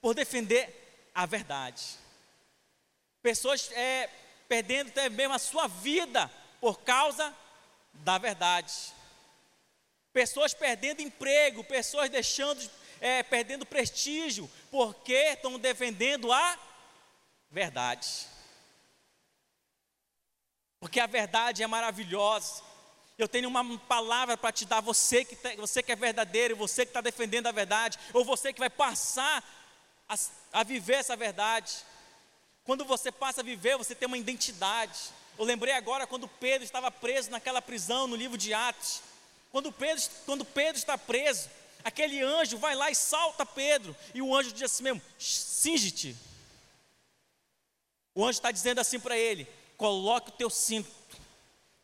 por 0.00 0.14
defender 0.14 1.10
a 1.14 1.26
verdade. 1.26 1.84
Pessoas 3.20 3.70
é, 3.72 4.08
perdendo 4.48 4.88
até 4.88 5.10
mesmo 5.10 5.34
a 5.34 5.38
sua 5.38 5.66
vida 5.66 6.30
por 6.60 6.80
causa 6.80 7.34
da 7.92 8.18
verdade. 8.18 8.72
pessoas 10.12 10.52
perdendo 10.52 11.00
emprego, 11.00 11.62
pessoas 11.62 12.10
deixando, 12.10 12.68
é, 13.00 13.22
perdendo 13.22 13.64
prestígio, 13.64 14.50
porque 14.70 15.12
estão 15.12 15.58
defendendo 15.58 16.32
a 16.32 16.58
verdade. 17.50 18.26
Porque 20.80 20.98
a 21.00 21.06
verdade 21.06 21.62
é 21.62 21.66
maravilhosa. 21.66 22.62
Eu 23.16 23.28
tenho 23.28 23.48
uma 23.48 23.78
palavra 23.80 24.36
para 24.36 24.52
te 24.52 24.64
dar, 24.64 24.80
você 24.80 25.24
que, 25.24 25.34
tá, 25.34 25.50
você 25.56 25.82
que 25.82 25.90
é 25.90 25.96
verdadeiro, 25.96 26.56
você 26.56 26.84
que 26.84 26.90
está 26.90 27.00
defendendo 27.00 27.48
a 27.48 27.52
verdade, 27.52 27.98
ou 28.12 28.24
você 28.24 28.52
que 28.52 28.60
vai 28.60 28.70
passar 28.70 29.42
a, 30.08 30.14
a 30.52 30.62
viver 30.62 30.94
essa 30.94 31.16
verdade. 31.16 31.72
Quando 32.64 32.84
você 32.84 33.10
passa 33.10 33.40
a 33.40 33.44
viver, 33.44 33.76
você 33.76 33.94
tem 33.94 34.06
uma 34.06 34.18
identidade. 34.18 34.98
Eu 35.38 35.44
lembrei 35.44 35.72
agora 35.72 36.04
quando 36.04 36.26
Pedro 36.26 36.64
estava 36.64 36.90
preso 36.90 37.30
naquela 37.30 37.62
prisão 37.62 38.08
no 38.08 38.16
livro 38.16 38.36
de 38.36 38.52
Atos. 38.52 39.00
Quando 39.52 39.70
Pedro, 39.70 40.02
quando 40.26 40.44
Pedro 40.44 40.76
está 40.76 40.98
preso, 40.98 41.48
aquele 41.84 42.20
anjo 42.20 42.58
vai 42.58 42.74
lá 42.74 42.90
e 42.90 42.94
salta 42.94 43.46
Pedro, 43.46 43.94
e 44.12 44.20
o 44.20 44.34
anjo 44.34 44.50
diz 44.52 44.64
assim 44.64 44.82
mesmo: 44.82 45.00
cinge-te. 45.16 46.16
O 48.14 48.24
anjo 48.24 48.38
está 48.38 48.50
dizendo 48.50 48.80
assim 48.80 48.98
para 48.98 49.16
ele: 49.16 49.46
coloque 49.76 50.30
o 50.30 50.32
teu 50.32 50.50
cinto, 50.50 50.90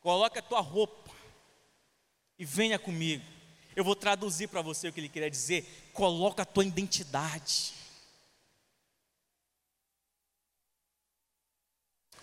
coloque 0.00 0.40
a 0.40 0.42
tua 0.42 0.61
roupa 0.61 1.12
e 2.37 2.44
venha 2.44 2.76
comigo. 2.76 3.25
Eu 3.76 3.84
vou 3.84 3.94
traduzir 3.94 4.49
para 4.49 4.62
você 4.62 4.88
o 4.88 4.92
que 4.92 4.99
ele 4.99 5.08
queria 5.08 5.30
dizer: 5.30 5.90
coloca 5.92 6.42
a 6.42 6.46
tua 6.46 6.64
identidade. 6.64 7.73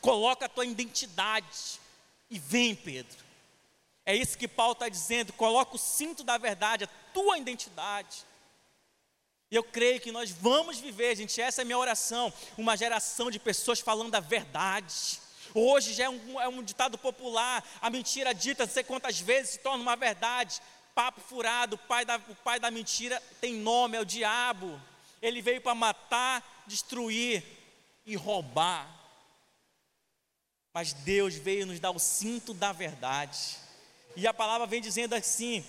Coloca 0.01 0.47
a 0.47 0.49
tua 0.49 0.65
identidade 0.65 1.79
e 2.29 2.37
vem, 2.39 2.75
Pedro. 2.75 3.17
É 4.05 4.15
isso 4.15 4.37
que 4.37 4.47
Paulo 4.47 4.73
está 4.73 4.89
dizendo. 4.89 5.31
Coloca 5.33 5.75
o 5.75 5.79
cinto 5.79 6.23
da 6.23 6.37
verdade, 6.37 6.83
a 6.83 6.89
tua 7.13 7.37
identidade. 7.37 8.25
E 9.51 9.55
eu 9.55 9.63
creio 9.63 9.99
que 9.99 10.11
nós 10.11 10.31
vamos 10.31 10.79
viver, 10.79 11.15
gente, 11.15 11.39
essa 11.41 11.61
é 11.61 11.63
a 11.63 11.65
minha 11.65 11.77
oração, 11.77 12.33
uma 12.57 12.77
geração 12.77 13.29
de 13.29 13.37
pessoas 13.37 13.81
falando 13.81 14.15
a 14.15 14.19
verdade. 14.21 15.19
Hoje 15.53 15.93
já 15.93 16.05
é 16.05 16.09
um, 16.09 16.39
é 16.39 16.47
um 16.47 16.63
ditado 16.63 16.97
popular, 16.97 17.61
a 17.81 17.89
mentira 17.89 18.33
dita 18.33 18.65
não 18.65 18.71
sei 18.71 18.83
quantas 18.83 19.19
vezes 19.19 19.51
se 19.51 19.59
torna 19.59 19.83
uma 19.83 19.97
verdade. 19.97 20.61
Papo 20.95 21.19
furado, 21.21 21.75
o 21.75 21.79
pai 21.79 22.05
da, 22.05 22.15
o 22.15 22.35
pai 22.35 22.59
da 22.59 22.71
mentira 22.71 23.21
tem 23.39 23.55
nome, 23.55 23.97
é 23.97 23.99
o 24.01 24.05
diabo. 24.05 24.81
Ele 25.21 25.41
veio 25.41 25.61
para 25.61 25.75
matar, 25.75 26.63
destruir 26.65 27.43
e 28.05 28.15
roubar. 28.15 29.00
Mas 30.73 30.93
Deus 30.93 31.35
veio 31.35 31.65
nos 31.65 31.79
dar 31.79 31.91
o 31.91 31.99
cinto 31.99 32.53
da 32.53 32.71
verdade. 32.71 33.57
E 34.15 34.25
a 34.25 34.33
palavra 34.33 34.65
vem 34.65 34.81
dizendo 34.81 35.13
assim: 35.13 35.65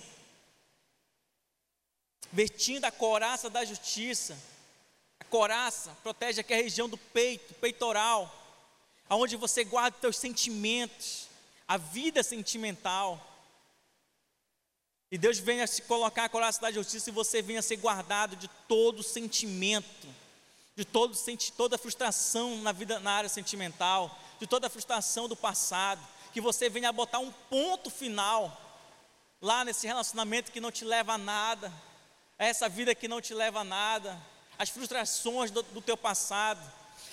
vestindo 2.31 2.85
a 2.85 2.91
coraça 2.91 3.49
da 3.49 3.63
justiça. 3.63 4.37
A 5.19 5.23
coraça 5.25 5.95
protege 6.03 6.41
aqui 6.41 6.53
a 6.53 6.57
região 6.57 6.89
do 6.89 6.97
peito, 6.97 7.53
peitoral, 7.55 8.33
aonde 9.07 9.35
você 9.35 9.63
guarda 9.63 9.97
seus 10.01 10.17
sentimentos, 10.17 11.27
a 11.67 11.77
vida 11.77 12.23
sentimental. 12.23 13.29
E 15.11 15.17
Deus 15.17 15.37
venha 15.37 15.67
se 15.67 15.83
colocar 15.83 16.25
a 16.25 16.29
coraça 16.29 16.59
da 16.59 16.71
justiça 16.71 17.09
e 17.09 17.13
você 17.13 17.41
venha 17.41 17.61
ser 17.61 17.75
guardado 17.75 18.35
de 18.35 18.47
todo 18.67 19.03
sentimento, 19.03 20.07
de 20.75 20.83
todo, 20.83 21.15
toda 21.55 21.77
frustração 21.77 22.57
na 22.57 22.71
vida 22.71 22.99
na 22.99 23.11
área 23.11 23.29
sentimental, 23.29 24.17
de 24.39 24.47
toda 24.47 24.67
a 24.67 24.69
frustração 24.69 25.27
do 25.27 25.35
passado, 25.35 26.01
que 26.33 26.41
você 26.41 26.69
venha 26.69 26.91
botar 26.91 27.19
um 27.19 27.31
ponto 27.49 27.89
final 27.89 28.59
lá 29.41 29.63
nesse 29.63 29.85
relacionamento 29.85 30.51
que 30.51 30.59
não 30.59 30.71
te 30.71 30.83
leva 30.83 31.13
a 31.13 31.17
nada, 31.17 31.71
essa 32.37 32.67
vida 32.67 32.95
que 32.95 33.07
não 33.07 33.21
te 33.21 33.33
leva 33.33 33.59
a 33.59 33.63
nada, 33.63 34.19
as 34.57 34.69
frustrações 34.69 35.51
do, 35.51 35.61
do 35.61 35.81
teu 35.81 35.95
passado. 35.95 36.61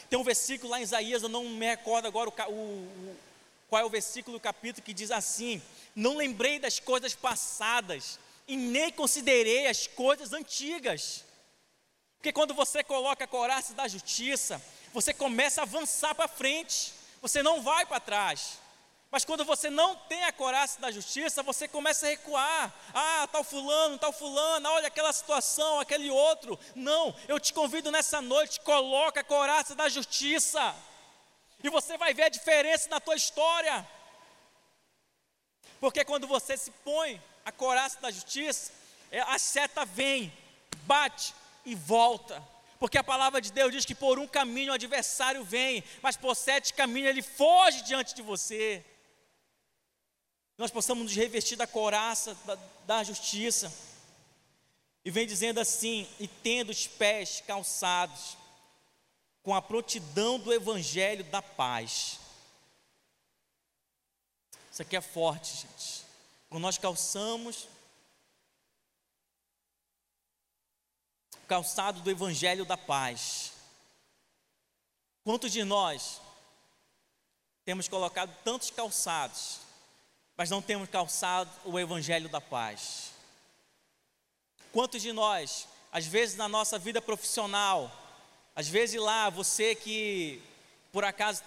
Tem 0.08 0.18
um 0.18 0.24
versículo 0.24 0.70
lá 0.70 0.80
em 0.80 0.82
Isaías, 0.82 1.22
eu 1.22 1.28
não 1.28 1.44
me 1.44 1.66
recordo 1.66 2.06
agora 2.06 2.30
o, 2.48 2.52
o, 2.52 3.16
qual 3.68 3.82
é 3.82 3.84
o 3.84 3.90
versículo 3.90 4.38
do 4.38 4.40
capítulo 4.40 4.84
que 4.84 4.94
diz 4.94 5.10
assim: 5.10 5.62
Não 5.94 6.16
lembrei 6.16 6.58
das 6.58 6.80
coisas 6.80 7.14
passadas 7.14 8.18
e 8.48 8.56
nem 8.56 8.90
considerei 8.90 9.68
as 9.68 9.86
coisas 9.86 10.32
antigas. 10.32 11.24
Porque 12.20 12.34
quando 12.34 12.52
você 12.52 12.84
coloca 12.84 13.24
a 13.24 13.26
coraça 13.26 13.72
da 13.72 13.88
justiça, 13.88 14.60
você 14.92 15.14
começa 15.14 15.62
a 15.62 15.64
avançar 15.64 16.14
para 16.14 16.28
frente, 16.28 16.92
você 17.22 17.42
não 17.42 17.62
vai 17.62 17.86
para 17.86 17.98
trás. 17.98 18.58
Mas 19.10 19.24
quando 19.24 19.42
você 19.42 19.70
não 19.70 19.96
tem 19.96 20.22
a 20.24 20.32
coragem 20.32 20.78
da 20.80 20.90
justiça, 20.90 21.42
você 21.42 21.66
começa 21.66 22.04
a 22.04 22.10
recuar. 22.10 22.74
Ah, 22.92 23.26
tal 23.32 23.42
fulano, 23.42 23.96
tal 23.96 24.12
fulano, 24.12 24.68
olha 24.68 24.88
aquela 24.88 25.14
situação, 25.14 25.80
aquele 25.80 26.10
outro. 26.10 26.60
Não, 26.74 27.16
eu 27.26 27.40
te 27.40 27.54
convido 27.54 27.90
nessa 27.90 28.20
noite, 28.20 28.60
coloca 28.60 29.20
a 29.20 29.24
coragem 29.24 29.74
da 29.74 29.88
justiça. 29.88 30.76
E 31.64 31.70
você 31.70 31.96
vai 31.96 32.12
ver 32.12 32.24
a 32.24 32.28
diferença 32.28 32.86
na 32.90 33.00
tua 33.00 33.16
história. 33.16 33.88
Porque 35.80 36.04
quando 36.04 36.26
você 36.26 36.54
se 36.54 36.70
põe 36.84 37.18
a 37.46 37.50
coragem 37.50 37.98
da 37.98 38.10
justiça, 38.10 38.72
é, 39.10 39.20
a 39.20 39.38
seta 39.38 39.86
vem, 39.86 40.30
bate 40.82 41.39
e 41.64 41.74
volta. 41.74 42.42
Porque 42.78 42.98
a 42.98 43.04
palavra 43.04 43.40
de 43.40 43.52
Deus 43.52 43.72
diz 43.72 43.84
que 43.84 43.94
por 43.94 44.18
um 44.18 44.26
caminho 44.26 44.72
o 44.72 44.74
adversário 44.74 45.44
vem, 45.44 45.84
mas 46.02 46.16
por 46.16 46.34
sete 46.34 46.72
caminhos 46.72 47.10
ele 47.10 47.22
foge 47.22 47.82
diante 47.82 48.14
de 48.14 48.22
você 48.22 48.84
nós 50.60 50.70
possamos 50.70 51.04
nos 51.04 51.16
revestir 51.16 51.56
da 51.56 51.66
coraça 51.66 52.34
da, 52.44 52.54
da 52.84 53.02
justiça. 53.02 53.72
E 55.02 55.10
vem 55.10 55.26
dizendo 55.26 55.58
assim: 55.58 56.06
e 56.18 56.28
tendo 56.28 56.68
os 56.68 56.86
pés 56.86 57.42
calçados 57.46 58.36
com 59.42 59.54
a 59.54 59.62
prontidão 59.62 60.38
do 60.38 60.52
evangelho 60.52 61.24
da 61.24 61.40
paz. 61.40 62.20
Isso 64.70 64.82
aqui 64.82 64.94
é 64.94 65.00
forte, 65.00 65.62
gente. 65.62 66.04
Quando 66.50 66.62
nós 66.62 66.76
calçamos 66.76 67.66
calçado 71.50 72.00
do 72.00 72.10
evangelho 72.10 72.64
da 72.64 72.76
paz. 72.76 73.52
Quantos 75.24 75.50
de 75.50 75.64
nós 75.64 76.20
temos 77.64 77.88
colocado 77.88 78.32
tantos 78.44 78.70
calçados 78.70 79.60
mas 80.40 80.48
não 80.48 80.62
temos 80.62 80.88
calçado 80.88 81.50
o 81.66 81.78
evangelho 81.78 82.26
da 82.26 82.40
paz. 82.40 83.10
Quantos 84.72 85.02
de 85.02 85.12
nós, 85.12 85.68
às 85.92 86.06
vezes 86.06 86.34
na 86.34 86.48
nossa 86.48 86.78
vida 86.78 87.02
profissional, 87.02 87.92
às 88.56 88.66
vezes 88.66 88.98
lá, 88.98 89.28
você 89.28 89.74
que 89.74 90.42
por 90.90 91.04
acaso 91.04 91.42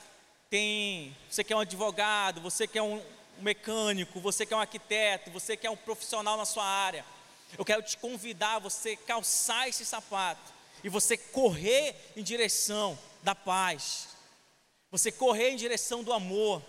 tem, 0.47 1.17
você 1.27 1.43
que 1.43 1.51
é 1.51 1.55
um 1.55 1.61
advogado, 1.61 2.39
você 2.39 2.67
que 2.67 2.77
é 2.77 2.83
um 2.83 3.03
mecânico, 3.39 4.19
você 4.19 4.45
que 4.45 4.53
é 4.53 4.57
um 4.57 4.59
arquiteto, 4.59 5.31
você 5.31 5.57
que 5.57 5.65
é 5.65 5.71
um 5.71 5.75
profissional 5.75 6.37
na 6.37 6.45
sua 6.45 6.63
área, 6.63 7.03
eu 7.57 7.65
quero 7.65 7.81
te 7.83 7.97
convidar 7.97 8.55
a 8.55 8.59
você 8.59 8.95
calçar 8.95 9.67
esse 9.67 9.85
sapato 9.85 10.53
e 10.83 10.89
você 10.89 11.17
correr 11.17 11.95
em 12.15 12.23
direção 12.23 12.97
da 13.21 13.33
paz, 13.33 14.09
você 14.91 15.11
correr 15.11 15.51
em 15.51 15.55
direção 15.55 16.03
do 16.03 16.11
amor, 16.11 16.61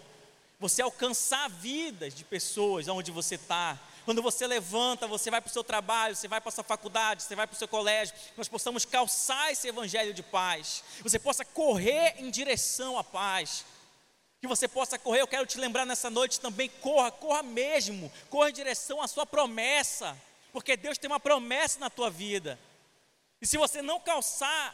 você 0.59 0.83
alcançar 0.83 1.49
vidas 1.51 2.15
de 2.15 2.25
pessoas 2.25 2.89
onde 2.89 3.11
você 3.11 3.35
está. 3.35 3.79
Quando 4.05 4.23
você 4.23 4.47
levanta, 4.47 5.07
você 5.07 5.31
vai 5.31 5.41
para 5.41 5.49
o 5.49 5.53
seu 5.53 5.65
trabalho, 5.65 6.15
você 6.15 6.29
vai 6.29 6.41
para 6.41 6.51
a 6.51 6.53
sua 6.53 6.65
faculdade, 6.65 7.23
você 7.23 7.35
vai 7.35 7.47
para 7.47 7.55
o 7.55 7.59
seu 7.59 7.67
colégio, 7.67 8.15
nós 8.37 8.49
possamos 8.49 8.85
calçar 8.85 9.51
esse 9.51 9.67
evangelho 9.67 10.13
de 10.13 10.23
paz. 10.23 10.85
Você 11.03 11.19
possa 11.19 11.45
correr 11.45 12.15
em 12.19 12.31
direção 12.31 12.99
à 12.99 13.05
paz. 13.05 13.65
Que 14.41 14.47
você 14.47 14.69
possa 14.69 14.99
correr, 14.99 15.23
eu 15.23 15.27
quero 15.27 15.47
te 15.47 15.59
lembrar 15.59 15.87
nessa 15.87 16.11
noite 16.11 16.39
também, 16.39 16.69
corra, 16.69 17.11
corra 17.11 17.43
mesmo, 17.43 18.13
corra 18.29 18.51
em 18.51 18.53
direção 18.53 19.01
à 19.01 19.09
sua 19.09 19.25
promessa, 19.25 20.15
porque 20.55 20.77
Deus 20.77 20.97
tem 20.97 21.11
uma 21.11 21.19
promessa 21.19 21.81
na 21.81 21.91
tua 21.91 22.09
vida. 22.09 22.57
E 23.43 23.47
se 23.47 23.59
você 23.59 23.83
não 23.83 23.99
calçar 23.99 24.73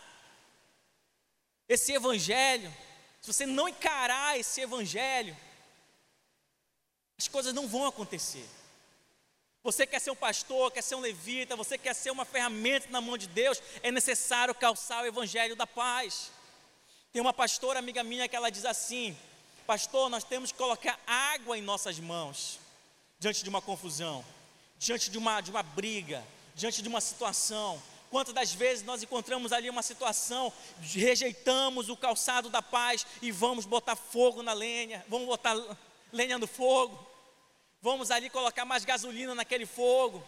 esse 1.67 1.91
evangelho, 1.95 2.71
se 3.19 3.33
você 3.33 3.47
não 3.47 3.67
encarar 3.67 4.39
esse 4.39 4.61
evangelho, 4.61 5.35
as 7.17 7.27
coisas 7.29 7.55
não 7.55 7.67
vão 7.67 7.87
acontecer. 7.87 8.47
Você 9.63 9.87
quer 9.87 10.01
ser 10.01 10.11
um 10.11 10.17
pastor, 10.17 10.71
quer 10.71 10.83
ser 10.83 10.97
um 10.97 11.01
levita, 11.01 11.57
você 11.57 11.79
quer 11.79 11.95
ser 11.95 12.11
uma 12.11 12.27
ferramenta 12.27 12.87
na 12.91 13.01
mão 13.01 13.17
de 13.17 13.27
Deus, 13.27 13.63
é 13.83 13.91
necessário 13.91 14.55
calçar 14.55 15.03
o 15.03 15.07
evangelho 15.07 15.57
da 15.57 15.67
paz. 15.67 16.31
Tem 17.11 17.23
uma 17.23 17.33
pastora 17.33 17.79
amiga 17.79 18.05
minha 18.05 18.29
que 18.29 18.37
ela 18.37 18.51
diz 18.51 18.67
assim: 18.67 19.17
Pastor, 19.67 20.11
nós 20.11 20.25
temos 20.25 20.53
que 20.53 20.59
colocar 20.59 21.01
água 21.07 21.57
em 21.57 21.63
nossas 21.63 21.99
mãos 21.99 22.61
diante 23.19 23.43
de 23.43 23.49
uma 23.49 23.63
confusão, 23.63 24.23
diante 24.81 25.11
de 25.11 25.19
uma, 25.19 25.43
de 25.43 25.51
uma 25.51 25.63
briga, 25.63 26.25
diante 26.55 26.81
de 26.81 26.89
uma 26.89 27.03
situação. 27.03 27.81
Quantas 28.11 28.33
das 28.35 28.53
vezes 28.53 28.83
nós 28.83 29.03
encontramos 29.03 29.53
ali 29.53 29.69
uma 29.69 29.83
situação, 29.83 30.51
rejeitamos 30.81 31.91
o 31.91 31.97
calçado 31.97 32.49
da 32.49 32.63
paz 32.63 33.07
e 33.21 33.31
vamos 33.31 33.67
botar 33.67 33.95
fogo 33.95 34.43
na 34.43 34.55
lenha, 34.55 35.05
vamos 35.07 35.29
botar 35.29 35.55
lenha 36.11 36.39
no 36.39 36.47
fogo. 36.47 37.07
vamos 37.83 38.11
ali 38.11 38.29
colocar 38.29 38.65
mais 38.65 38.85
gasolina 38.85 39.35
naquele 39.35 39.67
fogo. 39.67 40.25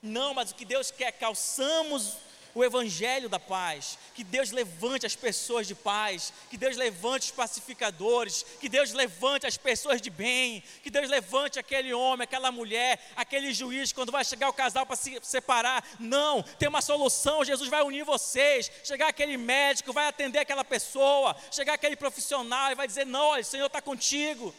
Não, 0.00 0.32
mas 0.32 0.52
o 0.52 0.54
que 0.54 0.64
Deus 0.64 0.92
quer, 0.92 1.12
calçamos 1.12 2.16
o 2.58 2.64
evangelho 2.64 3.28
da 3.28 3.38
paz, 3.38 3.96
que 4.14 4.24
Deus 4.24 4.50
levante 4.50 5.06
as 5.06 5.14
pessoas 5.14 5.64
de 5.64 5.76
paz, 5.76 6.32
que 6.50 6.56
Deus 6.56 6.76
levante 6.76 7.26
os 7.26 7.30
pacificadores, 7.30 8.44
que 8.60 8.68
Deus 8.68 8.92
levante 8.92 9.46
as 9.46 9.56
pessoas 9.56 10.02
de 10.02 10.10
bem, 10.10 10.60
que 10.82 10.90
Deus 10.90 11.08
levante 11.08 11.56
aquele 11.56 11.94
homem, 11.94 12.24
aquela 12.24 12.50
mulher, 12.50 13.00
aquele 13.14 13.54
juiz, 13.54 13.92
quando 13.92 14.10
vai 14.10 14.24
chegar 14.24 14.48
o 14.48 14.52
casal 14.52 14.84
para 14.84 14.96
se 14.96 15.20
separar, 15.22 15.86
não, 16.00 16.42
tem 16.42 16.68
uma 16.68 16.82
solução, 16.82 17.44
Jesus 17.44 17.70
vai 17.70 17.80
unir 17.82 18.04
vocês, 18.04 18.68
chegar 18.82 19.06
aquele 19.06 19.36
médico, 19.36 19.92
vai 19.92 20.08
atender 20.08 20.40
aquela 20.40 20.64
pessoa, 20.64 21.36
chegar 21.52 21.74
aquele 21.74 21.94
profissional 21.94 22.72
e 22.72 22.74
vai 22.74 22.88
dizer, 22.88 23.06
não, 23.06 23.26
olha, 23.28 23.42
o 23.42 23.44
Senhor 23.44 23.66
está 23.66 23.80
contigo, 23.80 24.52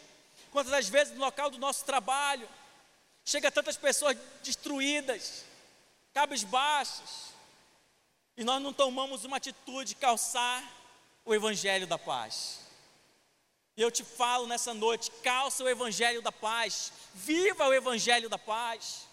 quantas 0.50 0.72
das 0.72 0.88
vezes 0.88 1.12
no 1.12 1.20
local 1.20 1.50
do 1.50 1.58
nosso 1.58 1.84
trabalho, 1.84 2.48
chega 3.26 3.50
tantas 3.50 3.76
pessoas 3.76 4.16
destruídas, 4.42 5.44
cabisbaixas, 6.14 7.29
e 8.40 8.44
nós 8.44 8.62
não 8.62 8.72
tomamos 8.72 9.26
uma 9.26 9.36
atitude 9.36 9.90
de 9.90 9.96
calçar 9.96 10.64
o 11.26 11.34
evangelho 11.34 11.86
da 11.86 11.98
paz. 11.98 12.60
E 13.76 13.82
eu 13.82 13.90
te 13.90 14.02
falo 14.02 14.46
nessa 14.46 14.72
noite, 14.72 15.10
calça 15.22 15.62
o 15.62 15.68
evangelho 15.68 16.22
da 16.22 16.32
paz, 16.32 16.90
viva 17.12 17.68
o 17.68 17.74
evangelho 17.74 18.30
da 18.30 18.38
paz. 18.38 19.06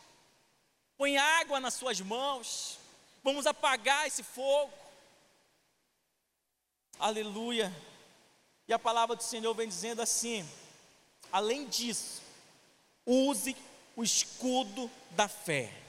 Põe 0.97 1.17
água 1.17 1.59
nas 1.59 1.73
suas 1.73 1.99
mãos. 1.99 2.79
Vamos 3.21 3.45
apagar 3.45 4.07
esse 4.07 4.23
fogo. 4.23 4.71
Aleluia. 6.97 7.75
E 8.65 8.71
a 8.71 8.79
palavra 8.79 9.13
do 9.13 9.23
Senhor 9.23 9.53
vem 9.53 9.67
dizendo 9.67 10.01
assim: 10.01 10.49
além 11.33 11.67
disso, 11.67 12.21
use 13.05 13.57
o 13.93 14.05
escudo 14.05 14.89
da 15.11 15.27
fé 15.27 15.86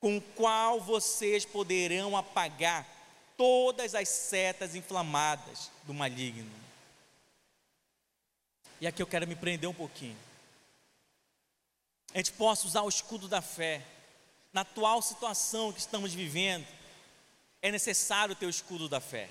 com 0.00 0.20
qual 0.20 0.80
vocês 0.80 1.44
poderão 1.44 2.16
apagar 2.16 2.86
todas 3.36 3.94
as 3.94 4.08
setas 4.08 4.74
inflamadas 4.74 5.70
do 5.84 5.94
maligno. 5.94 6.50
E 8.80 8.86
aqui 8.86 9.02
eu 9.02 9.06
quero 9.06 9.26
me 9.26 9.34
prender 9.34 9.68
um 9.68 9.74
pouquinho. 9.74 10.16
A 12.14 12.18
gente 12.18 12.32
possa 12.32 12.66
usar 12.66 12.82
o 12.82 12.88
escudo 12.88 13.28
da 13.28 13.40
fé. 13.40 13.84
Na 14.52 14.62
atual 14.62 15.02
situação 15.02 15.72
que 15.72 15.80
estamos 15.80 16.14
vivendo, 16.14 16.66
é 17.60 17.70
necessário 17.70 18.34
ter 18.34 18.46
o 18.46 18.50
escudo 18.50 18.88
da 18.88 19.00
fé. 19.00 19.30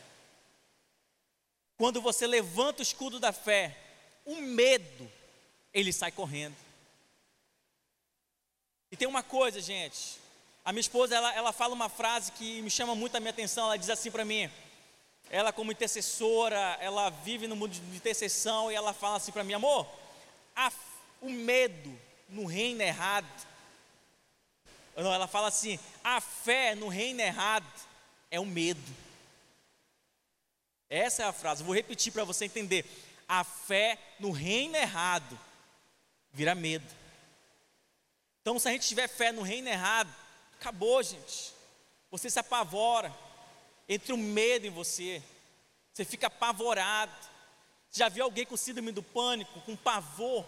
Quando 1.77 2.01
você 2.01 2.25
levanta 2.27 2.79
o 2.79 2.83
escudo 2.83 3.19
da 3.19 3.33
fé, 3.33 3.77
o 4.23 4.35
medo, 4.41 5.11
ele 5.73 5.91
sai 5.91 6.11
correndo. 6.11 6.55
E 8.91 8.95
tem 8.97 9.07
uma 9.07 9.23
coisa, 9.23 9.59
gente, 9.59 10.19
a 10.65 10.71
minha 10.73 10.81
esposa, 10.81 11.15
ela, 11.15 11.31
ela 11.35 11.53
fala 11.53 11.75
uma 11.75 11.89
frase 11.89 12.31
que 12.31 12.59
me 12.63 12.71
chama 12.71 12.95
muito 12.95 13.15
a 13.15 13.19
minha 13.19 13.29
atenção. 13.29 13.65
Ela 13.65 13.77
diz 13.77 13.91
assim 13.91 14.09
para 14.09 14.25
mim: 14.25 14.49
ela, 15.29 15.53
como 15.53 15.71
intercessora, 15.71 16.75
ela 16.81 17.11
vive 17.11 17.45
no 17.45 17.55
mundo 17.55 17.71
de 17.71 17.95
intercessão 17.95 18.71
e 18.71 18.75
ela 18.75 18.91
fala 18.91 19.17
assim 19.17 19.31
para 19.31 19.43
mim: 19.43 19.53
amor, 19.53 19.87
a, 20.55 20.71
o 21.21 21.29
medo 21.29 21.95
no 22.27 22.45
reino 22.45 22.81
errado. 22.81 23.27
Não, 24.97 25.13
ela 25.13 25.27
fala 25.27 25.49
assim: 25.49 25.79
a 26.03 26.19
fé 26.19 26.73
no 26.73 26.87
reino 26.87 27.21
errado 27.21 27.71
é 28.31 28.39
o 28.39 28.45
medo. 28.45 29.05
Essa 30.89 31.23
é 31.23 31.25
a 31.27 31.33
frase, 31.33 31.63
vou 31.63 31.75
repetir 31.75 32.11
para 32.11 32.23
você 32.23 32.45
entender. 32.45 32.85
A 33.27 33.43
fé 33.43 33.99
no 34.19 34.31
reino 34.31 34.75
errado 34.75 35.39
vira 36.33 36.55
medo. 36.55 36.85
Então, 38.41 38.57
se 38.57 38.67
a 38.67 38.71
gente 38.71 38.87
tiver 38.87 39.07
fé 39.07 39.31
no 39.31 39.41
reino 39.43 39.67
errado, 39.67 40.24
Acabou, 40.59 41.01
gente. 41.03 41.53
Você 42.11 42.29
se 42.29 42.39
apavora. 42.39 43.13
Entre 43.87 44.13
o 44.13 44.17
medo 44.17 44.65
em 44.65 44.71
você. 44.71 45.21
Você 45.93 46.03
fica 46.03 46.27
apavorado. 46.27 47.29
Já 47.91 48.09
viu 48.09 48.25
alguém 48.25 48.45
com 48.45 48.57
síndrome 48.57 48.91
do 48.91 49.01
pânico, 49.01 49.61
com 49.61 49.73
pavor, 49.73 50.45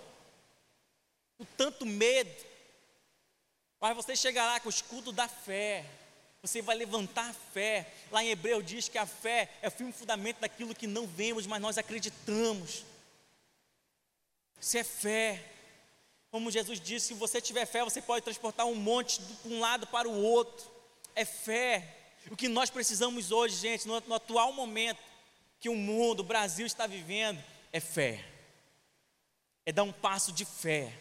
com 1.38 1.46
tanto 1.56 1.86
medo? 1.86 2.46
Mas 3.80 3.96
você 3.96 4.17
chega 4.17 4.43
lá 4.43 4.60
com 4.60 4.67
o 4.67 4.70
escudo 4.70 5.13
da 5.13 5.30
fé. 5.30 5.86
Você 6.41 6.62
vai 6.62 6.76
levantar 6.76 7.30
a 7.30 7.34
fé. 7.34 7.89
Lá 8.12 8.24
em 8.24 8.30
Hebreu 8.30 8.62
diz 8.62 8.89
que 8.89 8.98
a 8.98 9.06
fé 9.06 9.50
é 9.62 9.70
o 9.70 9.72
firme 9.72 9.93
fundamento 9.93 10.39
daquilo 10.39 10.76
que 10.76 10.88
não 10.88 11.08
vemos, 11.08 11.48
mas 11.48 11.62
nós 11.62 11.78
acreditamos. 11.78 12.84
Isso 14.60 14.78
é 14.78 14.84
fé. 14.84 15.43
Como 16.30 16.52
Jesus 16.52 16.80
disse, 16.80 17.08
se 17.08 17.13
você 17.13 17.40
tiver 17.40 17.66
fé, 17.66 17.84
você 17.84 18.02
pode 18.02 18.24
transportar 18.24 18.66
um 18.66 18.76
monte 18.76 19.22
de 19.22 19.48
um 19.48 19.60
lado 19.60 19.88
para 19.88 20.08
o 20.08 20.22
outro. 20.22 20.70
É 21.16 21.24
fé. 21.24 21.96
O 22.30 22.36
que 22.36 22.48
nós 22.48 22.70
precisamos 22.70 23.32
hoje, 23.32 23.56
gente, 23.56 23.88
no, 23.88 24.00
no 24.02 24.16
atual 24.16 24.52
momento 24.52 25.00
que 25.60 25.70
o 25.70 25.76
mundo, 25.76 26.20
o 26.20 26.24
Brasil 26.24 26.66
está 26.66 26.86
vivendo, 26.86 27.44
é 27.72 27.80
fé. 27.80 28.24
É 29.66 29.72
dar 29.72 29.84
um 29.84 29.92
passo 29.92 30.32
de 30.32 30.46
fé. 30.46 30.94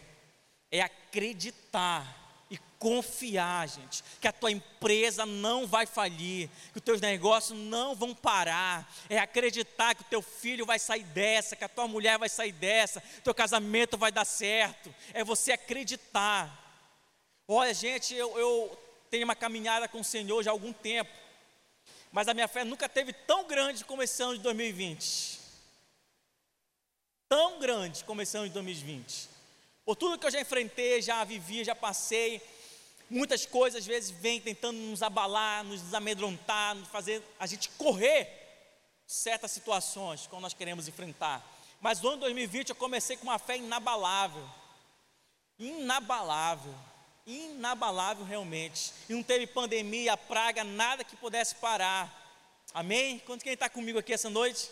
É 0.71 0.81
acreditar 0.81 2.26
e 2.49 2.57
confiar, 2.79 3.67
gente, 3.67 4.03
que 4.21 4.27
a 4.27 4.31
tua 4.31 4.51
empresa 4.51 5.25
não 5.25 5.67
vai 5.67 5.85
falir, 5.85 6.49
que 6.71 6.77
os 6.77 6.83
teus 6.83 7.01
negócios 7.01 7.57
não 7.57 7.93
vão 7.93 8.13
parar, 8.15 8.89
é 9.09 9.17
acreditar 9.17 9.95
que 9.95 10.03
o 10.03 10.05
teu 10.09 10.21
filho 10.21 10.65
vai 10.65 10.79
sair 10.79 11.03
dessa, 11.03 11.55
que 11.55 11.63
a 11.63 11.69
tua 11.69 11.87
mulher 11.87 12.17
vai 12.17 12.29
sair 12.29 12.53
dessa, 12.53 13.01
teu 13.23 13.33
casamento 13.33 13.97
vai 13.97 14.11
dar 14.11 14.25
certo, 14.25 14.93
é 15.13 15.23
você 15.23 15.51
acreditar. 15.51 16.65
Olha, 17.47 17.73
gente, 17.73 18.13
eu, 18.13 18.37
eu 18.37 18.79
tenho 19.09 19.25
uma 19.25 19.35
caminhada 19.35 19.87
com 19.87 19.99
o 19.99 20.05
Senhor 20.05 20.41
já 20.43 20.51
há 20.51 20.53
algum 20.53 20.71
tempo, 20.71 21.11
mas 22.11 22.27
a 22.27 22.33
minha 22.33 22.47
fé 22.47 22.63
nunca 22.63 22.87
teve 22.87 23.11
tão 23.11 23.45
grande 23.45 23.83
como 23.83 24.01
esse 24.03 24.21
ano 24.23 24.37
de 24.37 24.43
2020. 24.43 25.39
Tão 27.27 27.59
grande 27.59 28.05
como 28.05 28.21
esse 28.21 28.37
ano 28.37 28.47
de 28.47 28.53
2020. 28.53 29.36
Por 29.87 29.95
tudo 29.95 30.19
que 30.19 30.25
eu 30.25 30.31
já 30.31 30.41
enfrentei, 30.41 31.01
já 31.01 31.23
vivi, 31.23 31.63
já 31.63 31.73
passei, 31.73 32.41
muitas 33.09 33.45
coisas 33.45 33.79
às 33.79 33.87
vezes 33.87 34.09
vêm 34.11 34.41
tentando 34.41 34.77
nos 34.77 35.01
abalar, 35.01 35.63
nos 35.63 35.81
desamedrontar, 35.81 36.75
nos 36.75 36.89
fazer 36.89 37.23
a 37.39 37.47
gente 37.47 37.69
correr 37.69 38.27
certas 39.07 39.49
situações 39.49 40.27
quando 40.27 40.41
nós 40.41 40.53
queremos 40.53 40.89
enfrentar. 40.89 41.41
Mas 41.79 42.01
no 42.01 42.09
ano 42.09 42.17
2020 42.19 42.71
eu 42.71 42.75
comecei 42.75 43.15
com 43.15 43.23
uma 43.23 43.39
fé 43.39 43.55
inabalável. 43.55 44.43
Inabalável. 45.57 46.75
Inabalável 47.25 48.25
realmente. 48.25 48.91
E 49.07 49.13
não 49.13 49.23
teve 49.23 49.47
pandemia, 49.47 50.17
praga, 50.17 50.65
nada 50.65 51.01
que 51.01 51.15
pudesse 51.15 51.55
parar. 51.55 52.13
Amém? 52.73 53.19
Quanto 53.19 53.41
quem 53.41 53.53
está 53.53 53.69
comigo 53.69 53.99
aqui 53.99 54.11
essa 54.11 54.29
noite? 54.29 54.69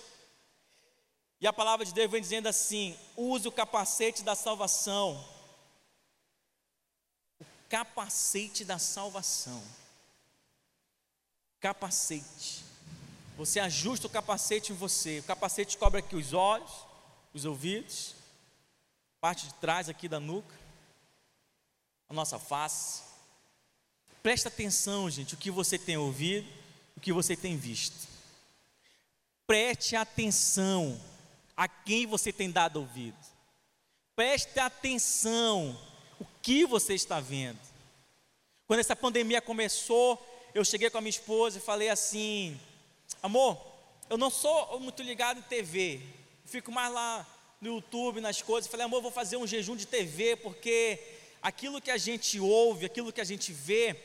E 1.39 1.48
a 1.48 1.54
palavra 1.54 1.86
de 1.86 1.93
Deus 1.93 2.10
vem 2.10 2.21
dizendo 2.21 2.48
assim: 2.48 2.98
use 3.15 3.48
o 3.48 3.52
capacete 3.52 4.24
da 4.24 4.36
salvação. 4.36 5.24
O 7.39 7.45
capacete 7.69 8.63
da 8.63 8.80
salvação. 8.80 9.62
Capacete. 11.60 12.63
Você 13.38 13.60
ajusta 13.60 14.08
o 14.08 14.10
capacete 14.10 14.71
em 14.71 14.76
você. 14.76 15.19
O 15.19 15.24
capacete 15.24 15.78
cobre 15.78 16.00
aqui 16.00 16.15
os 16.15 16.32
olhos, 16.32 16.71
os 17.34 17.43
ouvidos, 17.43 18.15
parte 19.19 19.48
de 19.48 19.54
trás 19.56 19.89
aqui 19.89 20.08
da 20.08 20.19
nuca, 20.19 20.56
a 22.08 22.13
nossa 22.13 22.39
face. 22.39 23.04
Presta 24.24 24.48
atenção, 24.48 25.10
gente, 25.10 25.34
o 25.34 25.38
que 25.38 25.52
você 25.52 25.78
tem 25.78 25.98
ouvido, 25.98 26.48
o 26.95 27.02
que 27.02 27.12
você 27.12 27.36
tem 27.36 27.58
visto. 27.58 28.08
Preste 29.45 29.95
atenção 29.95 31.00
a 31.56 31.68
quem 31.68 32.06
você 32.06 32.32
tem 32.32 32.52
dado 32.52 32.78
ouvido. 32.80 33.18
Preste 34.15 34.60
atenção 34.60 35.78
o 36.20 36.26
que 36.41 36.65
você 36.65 36.94
está 36.94 37.20
vendo. 37.20 37.60
Quando 38.68 38.80
essa 38.80 38.96
pandemia 38.96 39.41
começou, 39.41 40.24
eu 40.54 40.63
cheguei 40.65 40.89
com 40.89 40.98
a 40.98 41.02
minha 41.02 41.10
esposa 41.10 41.58
e 41.58 41.62
falei 41.62 41.89
assim: 41.89 42.60
amor, 43.22 43.62
eu 44.10 44.18
não 44.18 44.30
sou 44.30 44.80
muito 44.80 45.04
ligado 45.04 45.39
em 45.39 45.44
TV, 45.44 46.02
fico 46.46 46.72
mais 46.72 46.94
lá 46.94 47.28
no 47.60 47.76
YouTube, 47.76 48.22
nas 48.22 48.41
coisas. 48.41 48.70
Falei, 48.70 48.86
amor, 48.86 49.02
vou 49.02 49.12
fazer 49.12 49.38
um 49.38 49.48
jejum 49.48 49.76
de 49.76 49.86
TV, 49.86 50.36
porque 50.36 51.00
aquilo 51.41 51.82
que 51.82 51.91
a 51.91 51.98
gente 51.98 52.39
ouve, 52.39 52.86
aquilo 52.86 53.12
que 53.12 53.22
a 53.22 53.26
gente 53.26 53.52
vê, 53.52 53.96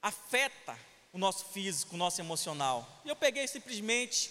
afeta 0.00 0.78
o 1.12 1.18
nosso 1.18 1.46
físico, 1.46 1.94
o 1.94 1.98
nosso 1.98 2.20
emocional. 2.20 3.00
E 3.04 3.08
eu 3.08 3.16
peguei 3.16 3.46
simplesmente 3.46 4.30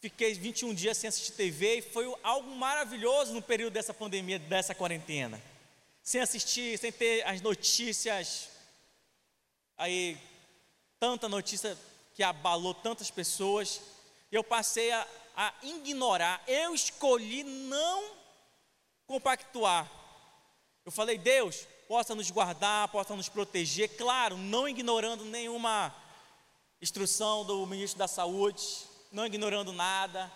Fiquei 0.00 0.32
21 0.32 0.74
dias 0.74 0.96
sem 0.96 1.08
assistir 1.08 1.32
TV 1.32 1.78
e 1.78 1.82
foi 1.82 2.12
algo 2.22 2.54
maravilhoso 2.54 3.34
no 3.34 3.42
período 3.42 3.72
dessa 3.72 3.92
pandemia, 3.92 4.38
dessa 4.38 4.74
quarentena. 4.74 5.42
Sem 6.02 6.20
assistir, 6.20 6.78
sem 6.78 6.92
ter 6.92 7.26
as 7.26 7.40
notícias, 7.40 8.48
aí, 9.76 10.16
tanta 11.00 11.28
notícia 11.28 11.76
que 12.14 12.22
abalou 12.22 12.74
tantas 12.74 13.10
pessoas. 13.10 13.80
Eu 14.30 14.44
passei 14.44 14.92
a, 14.92 15.06
a 15.36 15.54
ignorar. 15.62 16.44
Eu 16.46 16.74
escolhi 16.74 17.42
não 17.42 18.12
compactuar. 19.04 19.90
Eu 20.84 20.92
falei, 20.92 21.18
Deus, 21.18 21.66
possa 21.88 22.14
nos 22.14 22.30
guardar, 22.30 22.86
possa 22.88 23.16
nos 23.16 23.28
proteger, 23.28 23.96
claro, 23.96 24.36
não 24.36 24.68
ignorando 24.68 25.24
nenhuma 25.24 25.94
instrução 26.80 27.44
do 27.44 27.66
ministro 27.66 27.98
da 27.98 28.06
Saúde, 28.06 28.62
não 29.10 29.26
ignorando 29.26 29.72
nada. 29.72 30.30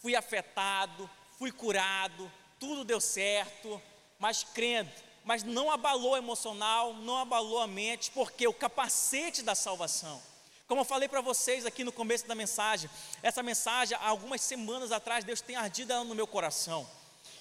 Fui 0.00 0.14
afetado, 0.14 1.08
fui 1.38 1.50
curado, 1.50 2.30
tudo 2.58 2.84
deu 2.84 3.00
certo, 3.00 3.80
mas 4.18 4.44
crendo, 4.44 4.90
mas 5.24 5.42
não 5.42 5.70
abalou 5.70 6.16
emocional, 6.16 6.94
não 6.94 7.18
abalou 7.18 7.60
a 7.60 7.66
mente, 7.66 8.10
porque 8.10 8.46
o 8.46 8.52
capacete 8.52 9.42
da 9.42 9.54
salvação. 9.54 10.20
Como 10.66 10.82
eu 10.82 10.84
falei 10.84 11.08
para 11.08 11.20
vocês 11.20 11.64
aqui 11.64 11.82
no 11.82 11.92
começo 11.92 12.26
da 12.26 12.34
mensagem, 12.34 12.90
essa 13.22 13.42
mensagem, 13.42 13.96
há 14.00 14.08
algumas 14.08 14.40
semanas 14.42 14.92
atrás, 14.92 15.24
Deus 15.24 15.40
tem 15.40 15.56
ardido 15.56 15.92
ela 15.92 16.04
no 16.04 16.14
meu 16.14 16.26
coração. 16.26 16.86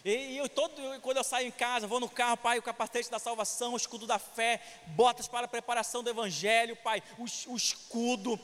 E 0.05 0.37
eu, 0.37 0.47
todo, 0.47 0.73
quando 1.01 1.17
eu 1.17 1.23
saio 1.23 1.47
em 1.47 1.51
casa, 1.51 1.87
vou 1.87 1.99
no 1.99 2.07
carro, 2.07 2.37
Pai, 2.37 2.57
o 2.57 2.61
capacete 2.61 3.11
da 3.11 3.19
salvação, 3.19 3.73
o 3.73 3.77
escudo 3.77 4.07
da 4.07 4.17
fé, 4.17 4.61
botas 4.87 5.27
para 5.27 5.45
a 5.45 5.49
preparação 5.49 6.01
do 6.01 6.09
Evangelho, 6.09 6.77
Pai, 6.77 7.03
o, 7.17 7.51
o 7.51 7.57
escudo, 7.57 8.39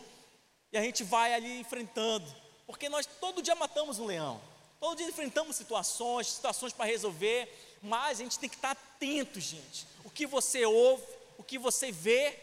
e 0.73 0.77
a 0.77 0.81
gente 0.81 1.03
vai 1.03 1.35
ali 1.35 1.59
enfrentando, 1.59 2.25
porque 2.65 2.89
nós 2.89 3.05
todo 3.05 3.43
dia 3.43 3.53
matamos 3.53 3.99
um 3.99 4.05
leão, 4.07 4.41
todo 4.79 4.97
dia 4.97 5.07
enfrentamos 5.07 5.55
situações, 5.55 6.27
situações 6.27 6.73
para 6.73 6.85
resolver, 6.85 7.47
mas 7.79 8.19
a 8.19 8.23
gente 8.23 8.39
tem 8.39 8.49
que 8.49 8.55
estar 8.55 8.71
atento, 8.71 9.39
gente. 9.39 9.85
O 10.03 10.09
que 10.09 10.25
você 10.25 10.65
ouve, 10.65 11.05
o 11.37 11.43
que 11.43 11.59
você 11.59 11.91
vê 11.91 12.39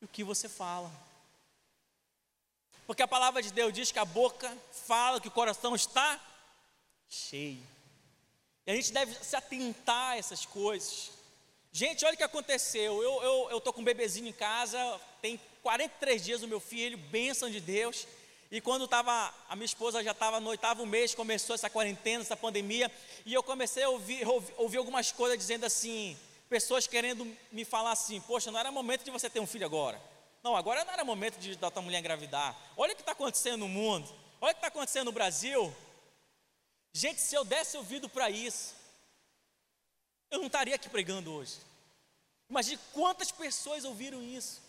e 0.00 0.06
o 0.06 0.08
que 0.08 0.24
você 0.24 0.48
fala. 0.48 0.90
Porque 2.86 3.02
a 3.02 3.08
palavra 3.08 3.42
de 3.42 3.52
Deus 3.52 3.74
diz 3.74 3.92
que 3.92 3.98
a 3.98 4.04
boca 4.06 4.56
fala 4.86 5.20
que 5.20 5.28
o 5.28 5.30
coração 5.30 5.74
está 5.74 6.18
cheio. 7.10 7.62
E 8.66 8.72
a 8.72 8.74
gente 8.74 8.90
deve 8.90 9.22
se 9.22 9.36
atentar 9.36 10.12
a 10.12 10.16
essas 10.16 10.46
coisas. 10.46 11.10
Gente, 11.70 12.06
olha 12.06 12.14
o 12.14 12.16
que 12.16 12.22
aconteceu. 12.22 13.02
Eu 13.02 13.58
estou 13.58 13.72
com 13.72 13.82
um 13.82 13.84
bebezinho 13.84 14.28
em 14.28 14.32
casa, 14.32 14.78
tem 15.20 15.38
43 15.64 16.22
dias 16.22 16.42
o 16.42 16.46
meu 16.46 16.60
filho, 16.60 16.98
bênção 16.98 17.48
de 17.48 17.58
Deus. 17.58 18.06
E 18.50 18.60
quando 18.60 18.84
estava, 18.84 19.34
a 19.48 19.56
minha 19.56 19.64
esposa 19.64 20.04
já 20.04 20.10
estava 20.10 20.38
no 20.38 20.50
oitavo 20.50 20.84
mês, 20.84 21.14
começou 21.14 21.54
essa 21.54 21.70
quarentena, 21.70 22.22
essa 22.22 22.36
pandemia, 22.36 22.92
e 23.24 23.32
eu 23.32 23.42
comecei 23.42 23.82
a 23.82 23.88
ouvir, 23.88 24.28
ouvir 24.58 24.76
algumas 24.76 25.10
coisas 25.10 25.38
dizendo 25.38 25.64
assim, 25.64 26.18
pessoas 26.50 26.86
querendo 26.86 27.26
me 27.50 27.64
falar 27.64 27.92
assim, 27.92 28.20
poxa, 28.20 28.50
não 28.50 28.60
era 28.60 28.70
momento 28.70 29.04
de 29.04 29.10
você 29.10 29.30
ter 29.30 29.40
um 29.40 29.46
filho 29.46 29.64
agora. 29.64 29.98
Não, 30.42 30.54
agora 30.54 30.84
não 30.84 30.92
era 30.92 31.02
momento 31.02 31.38
de 31.38 31.56
da 31.56 31.70
tua 31.70 31.80
mulher 31.80 31.98
engravidar. 31.98 32.54
Olha 32.76 32.92
o 32.92 32.96
que 32.96 33.00
está 33.00 33.12
acontecendo 33.12 33.60
no 33.60 33.68
mundo. 33.68 34.06
Olha 34.42 34.50
o 34.50 34.54
que 34.54 34.58
está 34.58 34.68
acontecendo 34.68 35.06
no 35.06 35.12
Brasil. 35.12 35.74
Gente, 36.92 37.22
se 37.22 37.34
eu 37.34 37.42
desse 37.42 37.78
ouvido 37.78 38.06
para 38.10 38.28
isso, 38.28 38.74
eu 40.30 40.40
não 40.40 40.46
estaria 40.48 40.74
aqui 40.74 40.90
pregando 40.90 41.32
hoje. 41.32 41.54
Imagine 42.50 42.78
quantas 42.92 43.32
pessoas 43.32 43.86
ouviram 43.86 44.22
isso. 44.22 44.63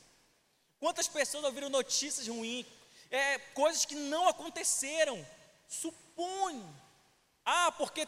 Quantas 0.86 1.08
pessoas 1.08 1.44
ouviram 1.44 1.68
notícias 1.68 2.28
ruins, 2.28 2.64
é, 3.10 3.40
coisas 3.56 3.86
que 3.86 3.96
não 3.96 4.28
aconteceram. 4.28 5.26
Suponho. 5.68 6.64
Ah, 7.44 7.72
porque 7.72 8.08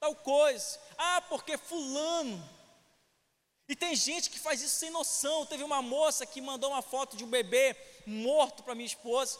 tal 0.00 0.14
coisa. 0.14 0.80
Ah, 0.96 1.20
porque 1.28 1.58
fulano. 1.58 2.42
E 3.68 3.76
tem 3.76 3.94
gente 3.94 4.30
que 4.30 4.38
faz 4.38 4.62
isso 4.62 4.76
sem 4.76 4.88
noção. 4.88 5.44
Teve 5.44 5.62
uma 5.62 5.82
moça 5.82 6.24
que 6.24 6.40
mandou 6.40 6.70
uma 6.70 6.80
foto 6.80 7.18
de 7.18 7.22
um 7.22 7.28
bebê 7.28 7.76
morto 8.06 8.62
para 8.62 8.74
minha 8.74 8.86
esposa 8.86 9.38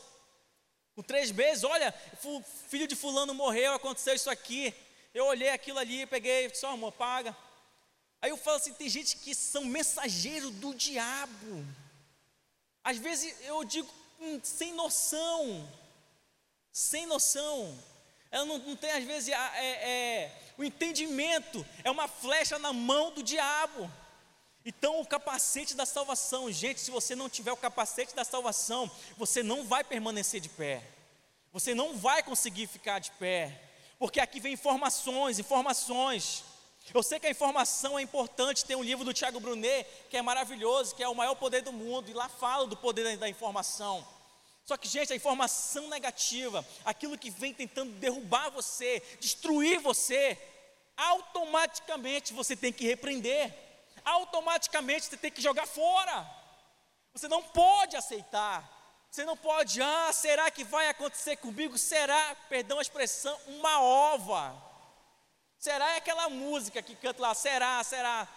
com 0.95 1.03
três 1.03 1.31
meses, 1.31 1.65
olha, 1.65 1.95
filho 2.69 2.87
de 2.87 2.95
fulano 2.95 3.33
morreu, 3.33 3.73
aconteceu 3.73 4.15
isso 4.15 4.29
aqui. 4.29 4.75
Eu 5.15 5.25
olhei 5.25 5.49
aquilo 5.49 5.79
ali, 5.79 6.05
peguei, 6.05 6.55
só 6.55 6.73
amor, 6.73 6.93
paga. 6.93 7.35
Aí 8.21 8.29
eu 8.29 8.37
falo 8.37 8.59
assim, 8.59 8.75
tem 8.75 8.91
gente 8.91 9.17
que 9.17 9.35
são 9.35 9.65
mensageiros 9.65 10.51
do 10.51 10.75
diabo. 10.75 11.65
Às 12.87 12.99
vezes 12.99 13.35
eu 13.41 13.65
digo 13.65 13.93
hum, 14.21 14.39
sem 14.45 14.73
noção, 14.73 15.69
sem 16.71 17.05
noção. 17.05 17.77
Ela 18.31 18.45
não, 18.45 18.59
não 18.59 18.77
tem, 18.77 18.93
às 18.93 19.03
vezes, 19.03 19.29
é, 19.29 19.35
é, 19.35 20.33
o 20.57 20.63
entendimento, 20.63 21.67
é 21.83 21.91
uma 21.91 22.07
flecha 22.07 22.61
na 22.61 22.73
mão 22.73 23.11
do 23.11 23.25
diabo. 23.25 23.91
Então, 24.65 25.01
o 25.01 25.07
capacete 25.07 25.75
da 25.75 25.85
salvação, 25.85 26.51
gente, 26.53 26.81
se 26.81 26.93
você 26.93 27.17
não 27.17 27.29
tiver 27.29 27.51
o 27.51 27.57
capacete 27.57 28.15
da 28.15 28.25
salvação, 28.25 28.89
você 29.17 29.43
não 29.43 29.65
vai 29.65 29.83
permanecer 29.83 30.41
de 30.41 30.49
pé, 30.49 30.81
você 31.53 31.75
não 31.75 31.97
vai 31.97 32.23
conseguir 32.23 32.69
ficar 32.69 33.01
de 33.01 33.11
pé, 33.13 33.69
porque 33.99 34.21
aqui 34.21 34.39
vem 34.39 34.53
informações, 34.53 35.41
informações. 35.41 36.45
Eu 36.95 37.03
sei 37.03 37.21
que 37.21 37.27
a 37.27 37.31
informação 37.31 37.99
é 37.99 38.03
importante, 38.03 38.65
tem 38.65 38.77
um 38.77 38.83
livro 38.83 39.05
do 39.05 39.13
Tiago 39.13 39.41
Brunet, 39.41 39.87
que 40.09 40.17
é 40.17 40.23
maravilhoso, 40.23 40.95
que 40.95 41.03
é 41.03 41.09
o 41.09 41.15
maior 41.15 41.35
poder 41.35 41.63
do 41.63 41.73
mundo, 41.73 42.11
e 42.11 42.15
lá 42.15 42.29
fala 42.29 42.67
do 42.67 42.77
poder 42.77 43.17
da 43.17 43.29
informação. 43.29 44.07
Só 44.65 44.77
que, 44.77 44.89
gente, 44.89 45.13
a 45.13 45.17
informação 45.17 45.89
negativa, 45.89 46.67
aquilo 46.85 47.19
que 47.19 47.31
vem 47.31 47.53
tentando 47.55 47.93
derrubar 47.93 48.51
você, 48.51 49.03
destruir 49.21 49.81
você, 49.81 50.37
automaticamente 50.97 52.33
você 52.33 52.57
tem 52.57 52.73
que 52.73 52.87
repreender 52.87 53.67
automaticamente 54.07 55.07
você 55.07 55.17
tem 55.17 55.33
que 55.33 55.43
jogar 55.43 55.67
fora. 55.67 56.25
Você 57.13 57.27
não 57.27 57.43
pode 57.43 57.97
aceitar. 57.97 58.73
Você 59.11 59.25
não 59.25 59.37
pode, 59.37 59.81
ah, 59.81 60.13
será 60.13 60.51
que 60.51 60.63
vai 60.63 60.89
acontecer 60.89 61.37
comigo? 61.37 61.79
Será, 61.79 62.37
perdão 62.49 62.79
a 62.79 62.83
expressão, 62.83 63.37
uma 63.47 63.81
ova. 63.81 64.55
Será 65.59 65.95
é 65.95 65.97
aquela 65.97 66.29
música 66.29 66.83
que 66.83 66.95
canta 66.95 67.23
lá, 67.23 67.35
será, 67.35 67.83
será. 67.83 68.29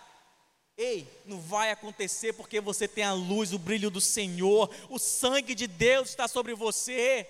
Ei, 0.78 1.08
não 1.26 1.40
vai 1.40 1.72
acontecer 1.72 2.34
porque 2.34 2.62
você 2.62 2.88
tem 2.88 3.04
a 3.04 3.14
luz, 3.14 3.52
o 3.52 3.60
brilho 3.60 3.90
do 3.90 4.00
Senhor, 4.00 4.74
o 4.90 4.98
sangue 4.98 5.54
de 5.54 5.68
Deus 5.68 6.10
está 6.10 6.28
sobre 6.28 6.54
você. 6.54 7.28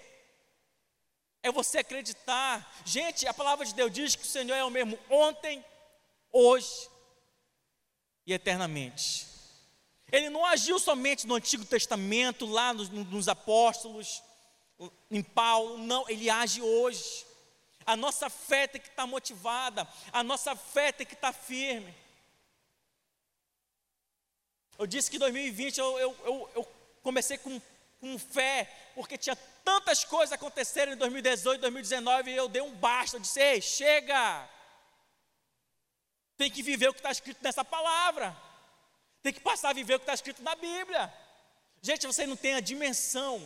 É 1.41 1.51
você 1.51 1.79
acreditar. 1.79 2.71
Gente, 2.85 3.25
a 3.27 3.33
palavra 3.33 3.65
de 3.65 3.73
Deus 3.73 3.91
diz 3.91 4.15
que 4.15 4.23
o 4.23 4.27
Senhor 4.27 4.55
é 4.55 4.63
o 4.63 4.69
mesmo 4.69 4.99
ontem, 5.09 5.63
hoje 6.31 6.89
e 8.25 8.33
eternamente. 8.33 9.27
Ele 10.11 10.29
não 10.29 10.45
agiu 10.45 10.77
somente 10.79 11.25
no 11.25 11.35
Antigo 11.35 11.65
Testamento, 11.65 12.45
lá 12.45 12.73
nos, 12.73 12.89
nos 12.89 13.27
apóstolos, 13.27 14.21
em 15.09 15.21
Paulo, 15.21 15.77
não, 15.77 16.07
ele 16.09 16.29
age 16.29 16.61
hoje. 16.61 17.25
A 17.85 17.95
nossa 17.95 18.29
fé 18.29 18.67
tem 18.67 18.79
que 18.79 18.89
estar 18.89 19.07
motivada, 19.07 19.87
a 20.11 20.23
nossa 20.23 20.55
fé 20.55 20.91
tem 20.91 21.05
que 21.05 21.13
estar 21.13 21.33
firme. 21.33 21.93
Eu 24.77 24.87
disse 24.87 25.09
que 25.09 25.17
em 25.17 25.19
2020 25.19 25.77
eu, 25.77 25.99
eu, 25.99 26.17
eu, 26.23 26.51
eu 26.55 26.71
comecei 27.01 27.37
com, 27.37 27.61
com 27.99 28.17
fé, 28.17 28.91
porque 28.95 29.17
tinha 29.17 29.35
tantas 29.63 30.03
coisas 30.03 30.31
acontecendo 30.31 30.93
em 30.93 30.97
2018, 30.97 31.61
2019, 31.61 32.31
e 32.31 32.35
eu 32.35 32.47
dei 32.47 32.61
um 32.61 32.73
basta, 32.73 33.17
eu 33.17 33.21
disse, 33.21 33.41
ei, 33.41 33.61
chega, 33.61 34.47
tem 36.37 36.49
que 36.49 36.63
viver 36.63 36.87
o 36.87 36.93
que 36.93 36.99
está 36.99 37.11
escrito 37.11 37.43
nessa 37.43 37.65
palavra. 37.65 38.35
Tem 39.21 39.33
que 39.33 39.41
passar 39.41 39.71
a 39.71 39.73
viver 39.73 39.95
o 39.95 39.99
que 39.99 40.03
está 40.03 40.13
escrito 40.13 40.41
na 40.41 40.55
Bíblia. 40.55 41.13
Gente, 41.81 42.07
você 42.07 42.25
não 42.25 42.37
tem 42.37 42.55
a 42.55 42.61
dimensão 42.61 43.45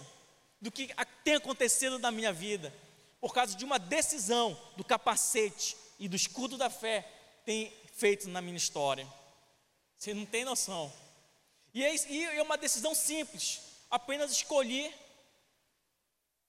do 0.61 0.71
que 0.71 0.93
tem 1.23 1.35
acontecido 1.35 1.97
na 1.97 2.11
minha 2.11 2.31
vida, 2.31 2.71
por 3.23 3.33
causa 3.33 3.55
de 3.55 3.63
uma 3.63 3.79
decisão 3.79 4.59
do 4.75 4.83
capacete 4.83 5.77
e 5.97 6.09
do 6.09 6.15
escudo 6.17 6.57
da 6.57 6.69
fé 6.69 7.09
tem 7.45 7.71
feito 7.93 8.27
na 8.27 8.41
minha 8.41 8.57
história. 8.57 9.07
Você 9.97 10.13
não 10.13 10.25
tem 10.25 10.43
noção. 10.43 10.91
E 11.73 11.85
é, 11.85 11.95
e 12.11 12.23
é 12.25 12.43
uma 12.43 12.57
decisão 12.57 12.93
simples. 12.93 13.61
Apenas 13.89 14.29
escolhi 14.29 14.93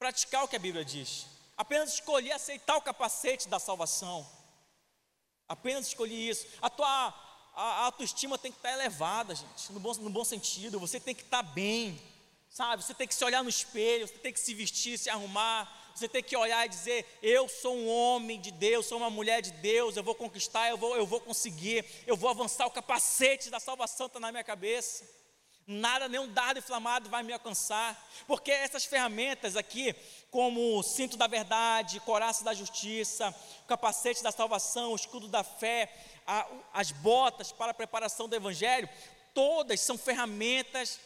praticar 0.01 0.43
o 0.43 0.49
que 0.49 0.57
a 0.57 0.59
Bíblia 0.59 0.85
diz. 0.85 1.27
Apenas 1.57 1.95
escolhi 1.95 2.33
aceitar 2.33 2.75
o 2.75 2.83
capacete 2.83 3.49
da 3.49 3.61
salvação. 3.61 4.29
Apenas 5.47 5.87
escolhi 5.87 6.29
isso. 6.29 6.45
A 6.61 6.69
tua 6.69 6.89
a, 7.55 7.63
a 7.63 7.85
autoestima 7.85 8.37
tem 8.37 8.51
que 8.51 8.59
estar 8.59 8.73
elevada, 8.73 9.33
gente, 9.33 9.73
no 9.73 9.79
bom, 9.79 9.95
no 9.95 10.11
bom 10.11 10.25
sentido. 10.25 10.81
Você 10.81 10.99
tem 10.99 11.15
que 11.15 11.23
estar 11.23 11.45
bem, 11.45 12.03
sabe? 12.55 12.85
Você 12.85 12.95
tem 12.95 13.09
que 13.09 13.15
se 13.15 13.25
olhar 13.25 13.43
no 13.43 13.51
espelho, 13.51 14.07
você 14.07 14.15
tem 14.15 14.33
que 14.33 14.39
se 14.39 14.55
vestir, 14.55 14.97
se 14.97 15.11
arrumar. 15.11 15.71
Você 15.93 16.09
tem 16.09 16.23
que 16.23 16.37
olhar 16.37 16.65
e 16.65 16.69
dizer: 16.69 17.05
Eu 17.23 17.49
sou 17.49 17.77
um 17.77 17.89
homem 17.89 18.41
de 18.41 18.51
Deus, 18.53 18.87
sou 18.87 18.99
uma 18.99 19.11
mulher 19.11 19.43
de 19.43 19.51
Deus, 19.51 19.97
eu 19.97 20.03
vou 20.03 20.15
conquistar, 20.15 20.69
eu 20.71 20.79
vou, 20.79 20.97
eu 20.97 21.07
vou 21.07 21.21
conseguir, 21.21 21.85
eu 22.07 22.17
vou 22.17 22.31
avançar. 22.31 22.67
O 22.67 22.71
capacete 22.71 23.51
da 23.51 23.61
salvação 23.61 24.07
está 24.07 24.19
na 24.19 24.31
minha 24.31 24.45
cabeça. 24.45 25.05
Nada, 25.67 26.09
nenhum 26.09 26.31
dardo 26.31 26.59
inflamado 26.59 27.09
vai 27.09 27.23
me 27.23 27.33
alcançar, 27.33 27.99
porque 28.27 28.51
essas 28.51 28.85
ferramentas 28.85 29.57
aqui, 29.57 29.97
como 30.31 30.79
o 30.79 30.83
cinto 30.83 31.17
da 31.17 31.27
verdade, 31.27 32.01
coraça 32.01 32.45
da 32.45 32.53
justiça, 32.53 33.35
o 33.63 33.67
capacete 33.67 34.23
da 34.23 34.31
salvação, 34.31 34.93
o 34.93 34.97
escudo 34.97 35.27
da 35.27 35.43
fé, 35.43 35.91
a, 36.27 36.47
as 36.71 36.93
botas 36.93 37.51
para 37.51 37.71
a 37.71 37.75
preparação 37.75 38.29
do 38.29 38.37
evangelho, 38.37 38.87
todas 39.33 39.81
são 39.81 39.97
ferramentas 39.97 41.01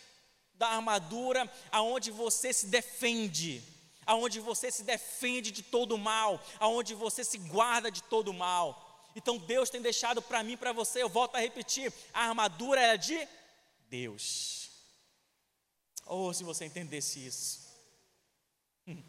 da 0.58 0.68
armadura 0.68 1.50
aonde 1.70 2.10
você 2.10 2.52
se 2.52 2.66
defende, 2.66 3.62
aonde 4.04 4.40
você 4.40 4.70
se 4.70 4.82
defende 4.82 5.50
de 5.50 5.62
todo 5.62 5.94
o 5.94 5.98
mal, 5.98 6.44
aonde 6.58 6.94
você 6.94 7.22
se 7.22 7.38
guarda 7.38 7.90
de 7.90 8.02
todo 8.02 8.28
o 8.28 8.34
mal. 8.34 8.84
Então 9.14 9.38
Deus 9.38 9.70
tem 9.70 9.80
deixado 9.80 10.20
para 10.20 10.42
mim, 10.42 10.56
para 10.56 10.72
você, 10.72 11.02
eu 11.02 11.08
volto 11.08 11.36
a 11.36 11.40
repetir: 11.40 11.92
a 12.12 12.28
armadura 12.28 12.80
é 12.80 12.96
de 12.96 13.26
Deus. 13.88 14.70
Oh, 16.04 16.32
se 16.32 16.42
você 16.42 16.64
entendesse 16.64 17.24
isso. 17.24 17.68
Hum. 18.86 19.02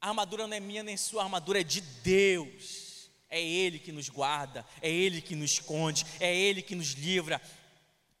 A 0.00 0.08
armadura 0.08 0.46
não 0.46 0.56
é 0.56 0.60
minha 0.60 0.82
nem 0.82 0.96
sua, 0.96 1.22
a 1.22 1.24
armadura 1.24 1.60
é 1.60 1.64
de 1.64 1.80
Deus. 1.80 3.10
É 3.28 3.42
Ele 3.42 3.80
que 3.80 3.90
nos 3.90 4.08
guarda, 4.08 4.64
é 4.80 4.88
Ele 4.88 5.20
que 5.20 5.34
nos 5.34 5.52
esconde, 5.52 6.06
é 6.20 6.34
Ele 6.34 6.62
que 6.62 6.74
nos 6.74 6.92
livra. 6.92 7.40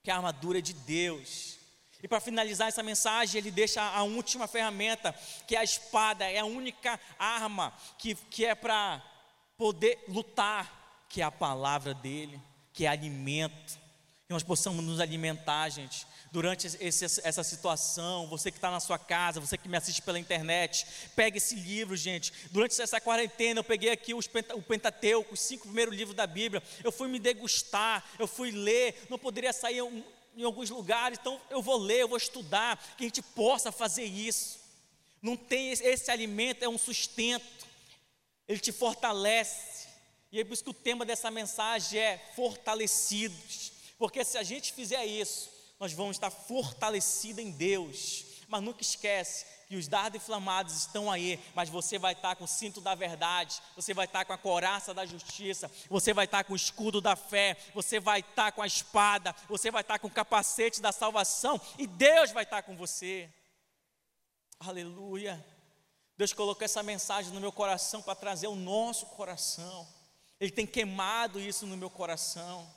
Que 0.02 0.10
a 0.10 0.16
armadura 0.16 0.58
é 0.58 0.62
de 0.62 0.72
Deus. 0.72 1.56
E 2.04 2.08
para 2.08 2.20
finalizar 2.20 2.68
essa 2.68 2.82
mensagem, 2.82 3.38
ele 3.38 3.50
deixa 3.50 3.80
a 3.80 4.02
última 4.02 4.46
ferramenta, 4.46 5.14
que 5.46 5.56
é 5.56 5.60
a 5.60 5.64
espada, 5.64 6.30
é 6.30 6.38
a 6.38 6.44
única 6.44 7.00
arma 7.18 7.72
que, 7.96 8.14
que 8.14 8.44
é 8.44 8.54
para 8.54 9.02
poder 9.56 10.04
lutar, 10.06 11.06
que 11.08 11.22
é 11.22 11.24
a 11.24 11.32
palavra 11.32 11.94
dele, 11.94 12.38
que 12.74 12.84
é 12.84 12.88
alimento. 12.88 13.78
Que 14.26 14.34
nós 14.34 14.42
possamos 14.42 14.84
nos 14.84 15.00
alimentar, 15.00 15.70
gente, 15.70 16.06
durante 16.30 16.66
esse, 16.78 17.06
essa 17.26 17.42
situação. 17.42 18.26
Você 18.26 18.50
que 18.50 18.58
está 18.58 18.70
na 18.70 18.80
sua 18.80 18.98
casa, 18.98 19.40
você 19.40 19.56
que 19.56 19.66
me 19.66 19.78
assiste 19.78 20.02
pela 20.02 20.18
internet, 20.18 20.86
pega 21.16 21.38
esse 21.38 21.54
livro, 21.54 21.96
gente. 21.96 22.34
Durante 22.50 22.78
essa 22.82 23.00
quarentena, 23.00 23.60
eu 23.60 23.64
peguei 23.64 23.90
aqui 23.90 24.12
os, 24.12 24.28
o 24.54 24.60
Pentateuco, 24.60 25.32
os 25.32 25.40
cinco 25.40 25.68
primeiros 25.68 25.96
livros 25.96 26.14
da 26.14 26.26
Bíblia. 26.26 26.62
Eu 26.82 26.92
fui 26.92 27.08
me 27.08 27.18
degustar, 27.18 28.04
eu 28.18 28.26
fui 28.26 28.50
ler. 28.50 29.06
Não 29.08 29.18
poderia 29.18 29.54
sair 29.54 29.80
um, 29.80 30.04
em 30.36 30.42
alguns 30.42 30.70
lugares, 30.70 31.18
então 31.20 31.40
eu 31.50 31.62
vou 31.62 31.76
ler, 31.76 32.00
eu 32.00 32.08
vou 32.08 32.18
estudar, 32.18 32.76
que 32.96 33.04
a 33.04 33.06
gente 33.06 33.22
possa 33.22 33.70
fazer 33.70 34.04
isso. 34.04 34.60
Não 35.22 35.36
tem 35.36 35.70
esse 35.70 36.10
alimento 36.10 36.62
é 36.62 36.68
um 36.68 36.76
sustento. 36.76 37.66
Ele 38.46 38.60
te 38.60 38.72
fortalece. 38.72 39.88
E 40.30 40.40
é 40.40 40.44
por 40.44 40.52
isso 40.52 40.64
que 40.64 40.70
o 40.70 40.74
tema 40.74 41.04
dessa 41.04 41.30
mensagem 41.30 41.98
é 41.98 42.18
fortalecidos. 42.36 43.72
Porque 43.96 44.24
se 44.24 44.36
a 44.36 44.42
gente 44.42 44.72
fizer 44.72 45.04
isso, 45.06 45.50
nós 45.80 45.92
vamos 45.92 46.16
estar 46.16 46.30
fortalecidos 46.30 47.42
em 47.42 47.50
Deus. 47.50 48.24
Mas 48.48 48.62
nunca 48.62 48.82
esquece 48.82 49.46
que 49.66 49.76
os 49.76 49.88
dardos 49.88 50.20
inflamados 50.20 50.74
estão 50.76 51.10
aí, 51.10 51.38
mas 51.54 51.68
você 51.68 51.98
vai 51.98 52.12
estar 52.12 52.36
com 52.36 52.44
o 52.44 52.48
cinto 52.48 52.80
da 52.80 52.94
verdade, 52.94 53.60
você 53.76 53.94
vai 53.94 54.06
estar 54.06 54.24
com 54.24 54.32
a 54.32 54.38
coraça 54.38 54.92
da 54.92 55.06
justiça, 55.06 55.70
você 55.88 56.12
vai 56.12 56.24
estar 56.24 56.44
com 56.44 56.52
o 56.52 56.56
escudo 56.56 57.00
da 57.00 57.16
fé, 57.16 57.56
você 57.74 57.98
vai 57.98 58.20
estar 58.20 58.52
com 58.52 58.62
a 58.62 58.66
espada, 58.66 59.34
você 59.48 59.70
vai 59.70 59.82
estar 59.82 59.98
com 59.98 60.08
o 60.08 60.10
capacete 60.10 60.80
da 60.80 60.92
salvação 60.92 61.60
e 61.78 61.86
Deus 61.86 62.30
vai 62.30 62.44
estar 62.44 62.62
com 62.62 62.76
você. 62.76 63.28
Aleluia. 64.60 65.44
Deus 66.16 66.32
colocou 66.32 66.64
essa 66.64 66.82
mensagem 66.82 67.32
no 67.32 67.40
meu 67.40 67.52
coração 67.52 68.00
para 68.00 68.14
trazer 68.14 68.46
o 68.46 68.54
nosso 68.54 69.06
coração. 69.06 69.86
Ele 70.38 70.50
tem 70.50 70.66
queimado 70.66 71.40
isso 71.40 71.66
no 71.66 71.76
meu 71.76 71.90
coração. 71.90 72.68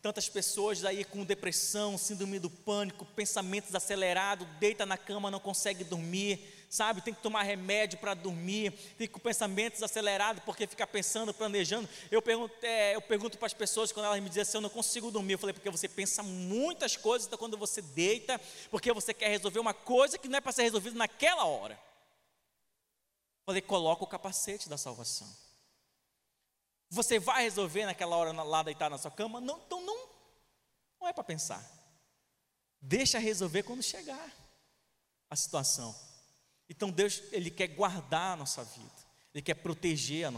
Tantas 0.00 0.28
pessoas 0.28 0.84
aí 0.84 1.04
com 1.04 1.24
depressão, 1.24 1.98
síndrome 1.98 2.38
do 2.38 2.48
pânico, 2.48 3.04
pensamentos 3.04 3.74
acelerados, 3.74 4.46
deita 4.60 4.86
na 4.86 4.96
cama, 4.96 5.30
não 5.30 5.40
consegue 5.40 5.82
dormir, 5.82 6.38
sabe? 6.70 7.00
Tem 7.00 7.12
que 7.12 7.20
tomar 7.20 7.42
remédio 7.42 7.98
para 7.98 8.14
dormir, 8.14 8.72
tem 8.96 9.08
com 9.08 9.18
pensamentos 9.18 9.82
acelerados 9.82 10.42
porque 10.44 10.68
fica 10.68 10.86
pensando, 10.86 11.34
planejando. 11.34 11.88
Eu 12.12 12.22
pergunto, 12.22 12.54
é, 12.62 12.94
eu 12.94 13.00
pergunto 13.00 13.38
para 13.38 13.46
as 13.46 13.54
pessoas 13.54 13.90
quando 13.90 14.06
elas 14.06 14.22
me 14.22 14.28
dizem 14.28 14.42
assim, 14.42 14.58
eu 14.58 14.62
não 14.62 14.70
consigo 14.70 15.10
dormir. 15.10 15.32
Eu 15.32 15.38
falei, 15.38 15.52
porque 15.52 15.70
você 15.70 15.88
pensa 15.88 16.22
muitas 16.22 16.96
coisas, 16.96 17.26
então 17.26 17.38
quando 17.38 17.56
você 17.58 17.82
deita, 17.82 18.40
porque 18.70 18.92
você 18.92 19.12
quer 19.12 19.28
resolver 19.28 19.58
uma 19.58 19.74
coisa 19.74 20.16
que 20.16 20.28
não 20.28 20.38
é 20.38 20.40
para 20.40 20.52
ser 20.52 20.62
resolvida 20.62 20.96
naquela 20.96 21.44
hora. 21.44 21.74
Eu 21.74 23.46
falei, 23.46 23.62
coloca 23.62 24.04
o 24.04 24.06
capacete 24.06 24.68
da 24.68 24.78
salvação. 24.78 25.26
Você 26.90 27.18
vai 27.18 27.42
resolver 27.42 27.84
naquela 27.84 28.16
hora 28.16 28.32
lá 28.42 28.62
deitado 28.62 28.92
na 28.92 28.98
sua 28.98 29.10
cama? 29.10 29.40
Não, 29.40 29.60
então 29.66 29.84
não 31.08 31.10
é 31.10 31.12
para 31.14 31.24
pensar. 31.24 31.64
Deixa 32.80 33.18
resolver 33.18 33.62
quando 33.62 33.82
chegar 33.82 34.30
a 35.30 35.34
situação. 35.34 35.94
Então 36.68 36.90
Deus, 36.90 37.22
Ele 37.32 37.50
quer 37.50 37.68
guardar 37.68 38.34
a 38.34 38.36
nossa 38.36 38.62
vida, 38.62 38.92
Ele 39.32 39.42
quer 39.42 39.54
proteger 39.54 40.26
a 40.26 40.30
nossa 40.30 40.36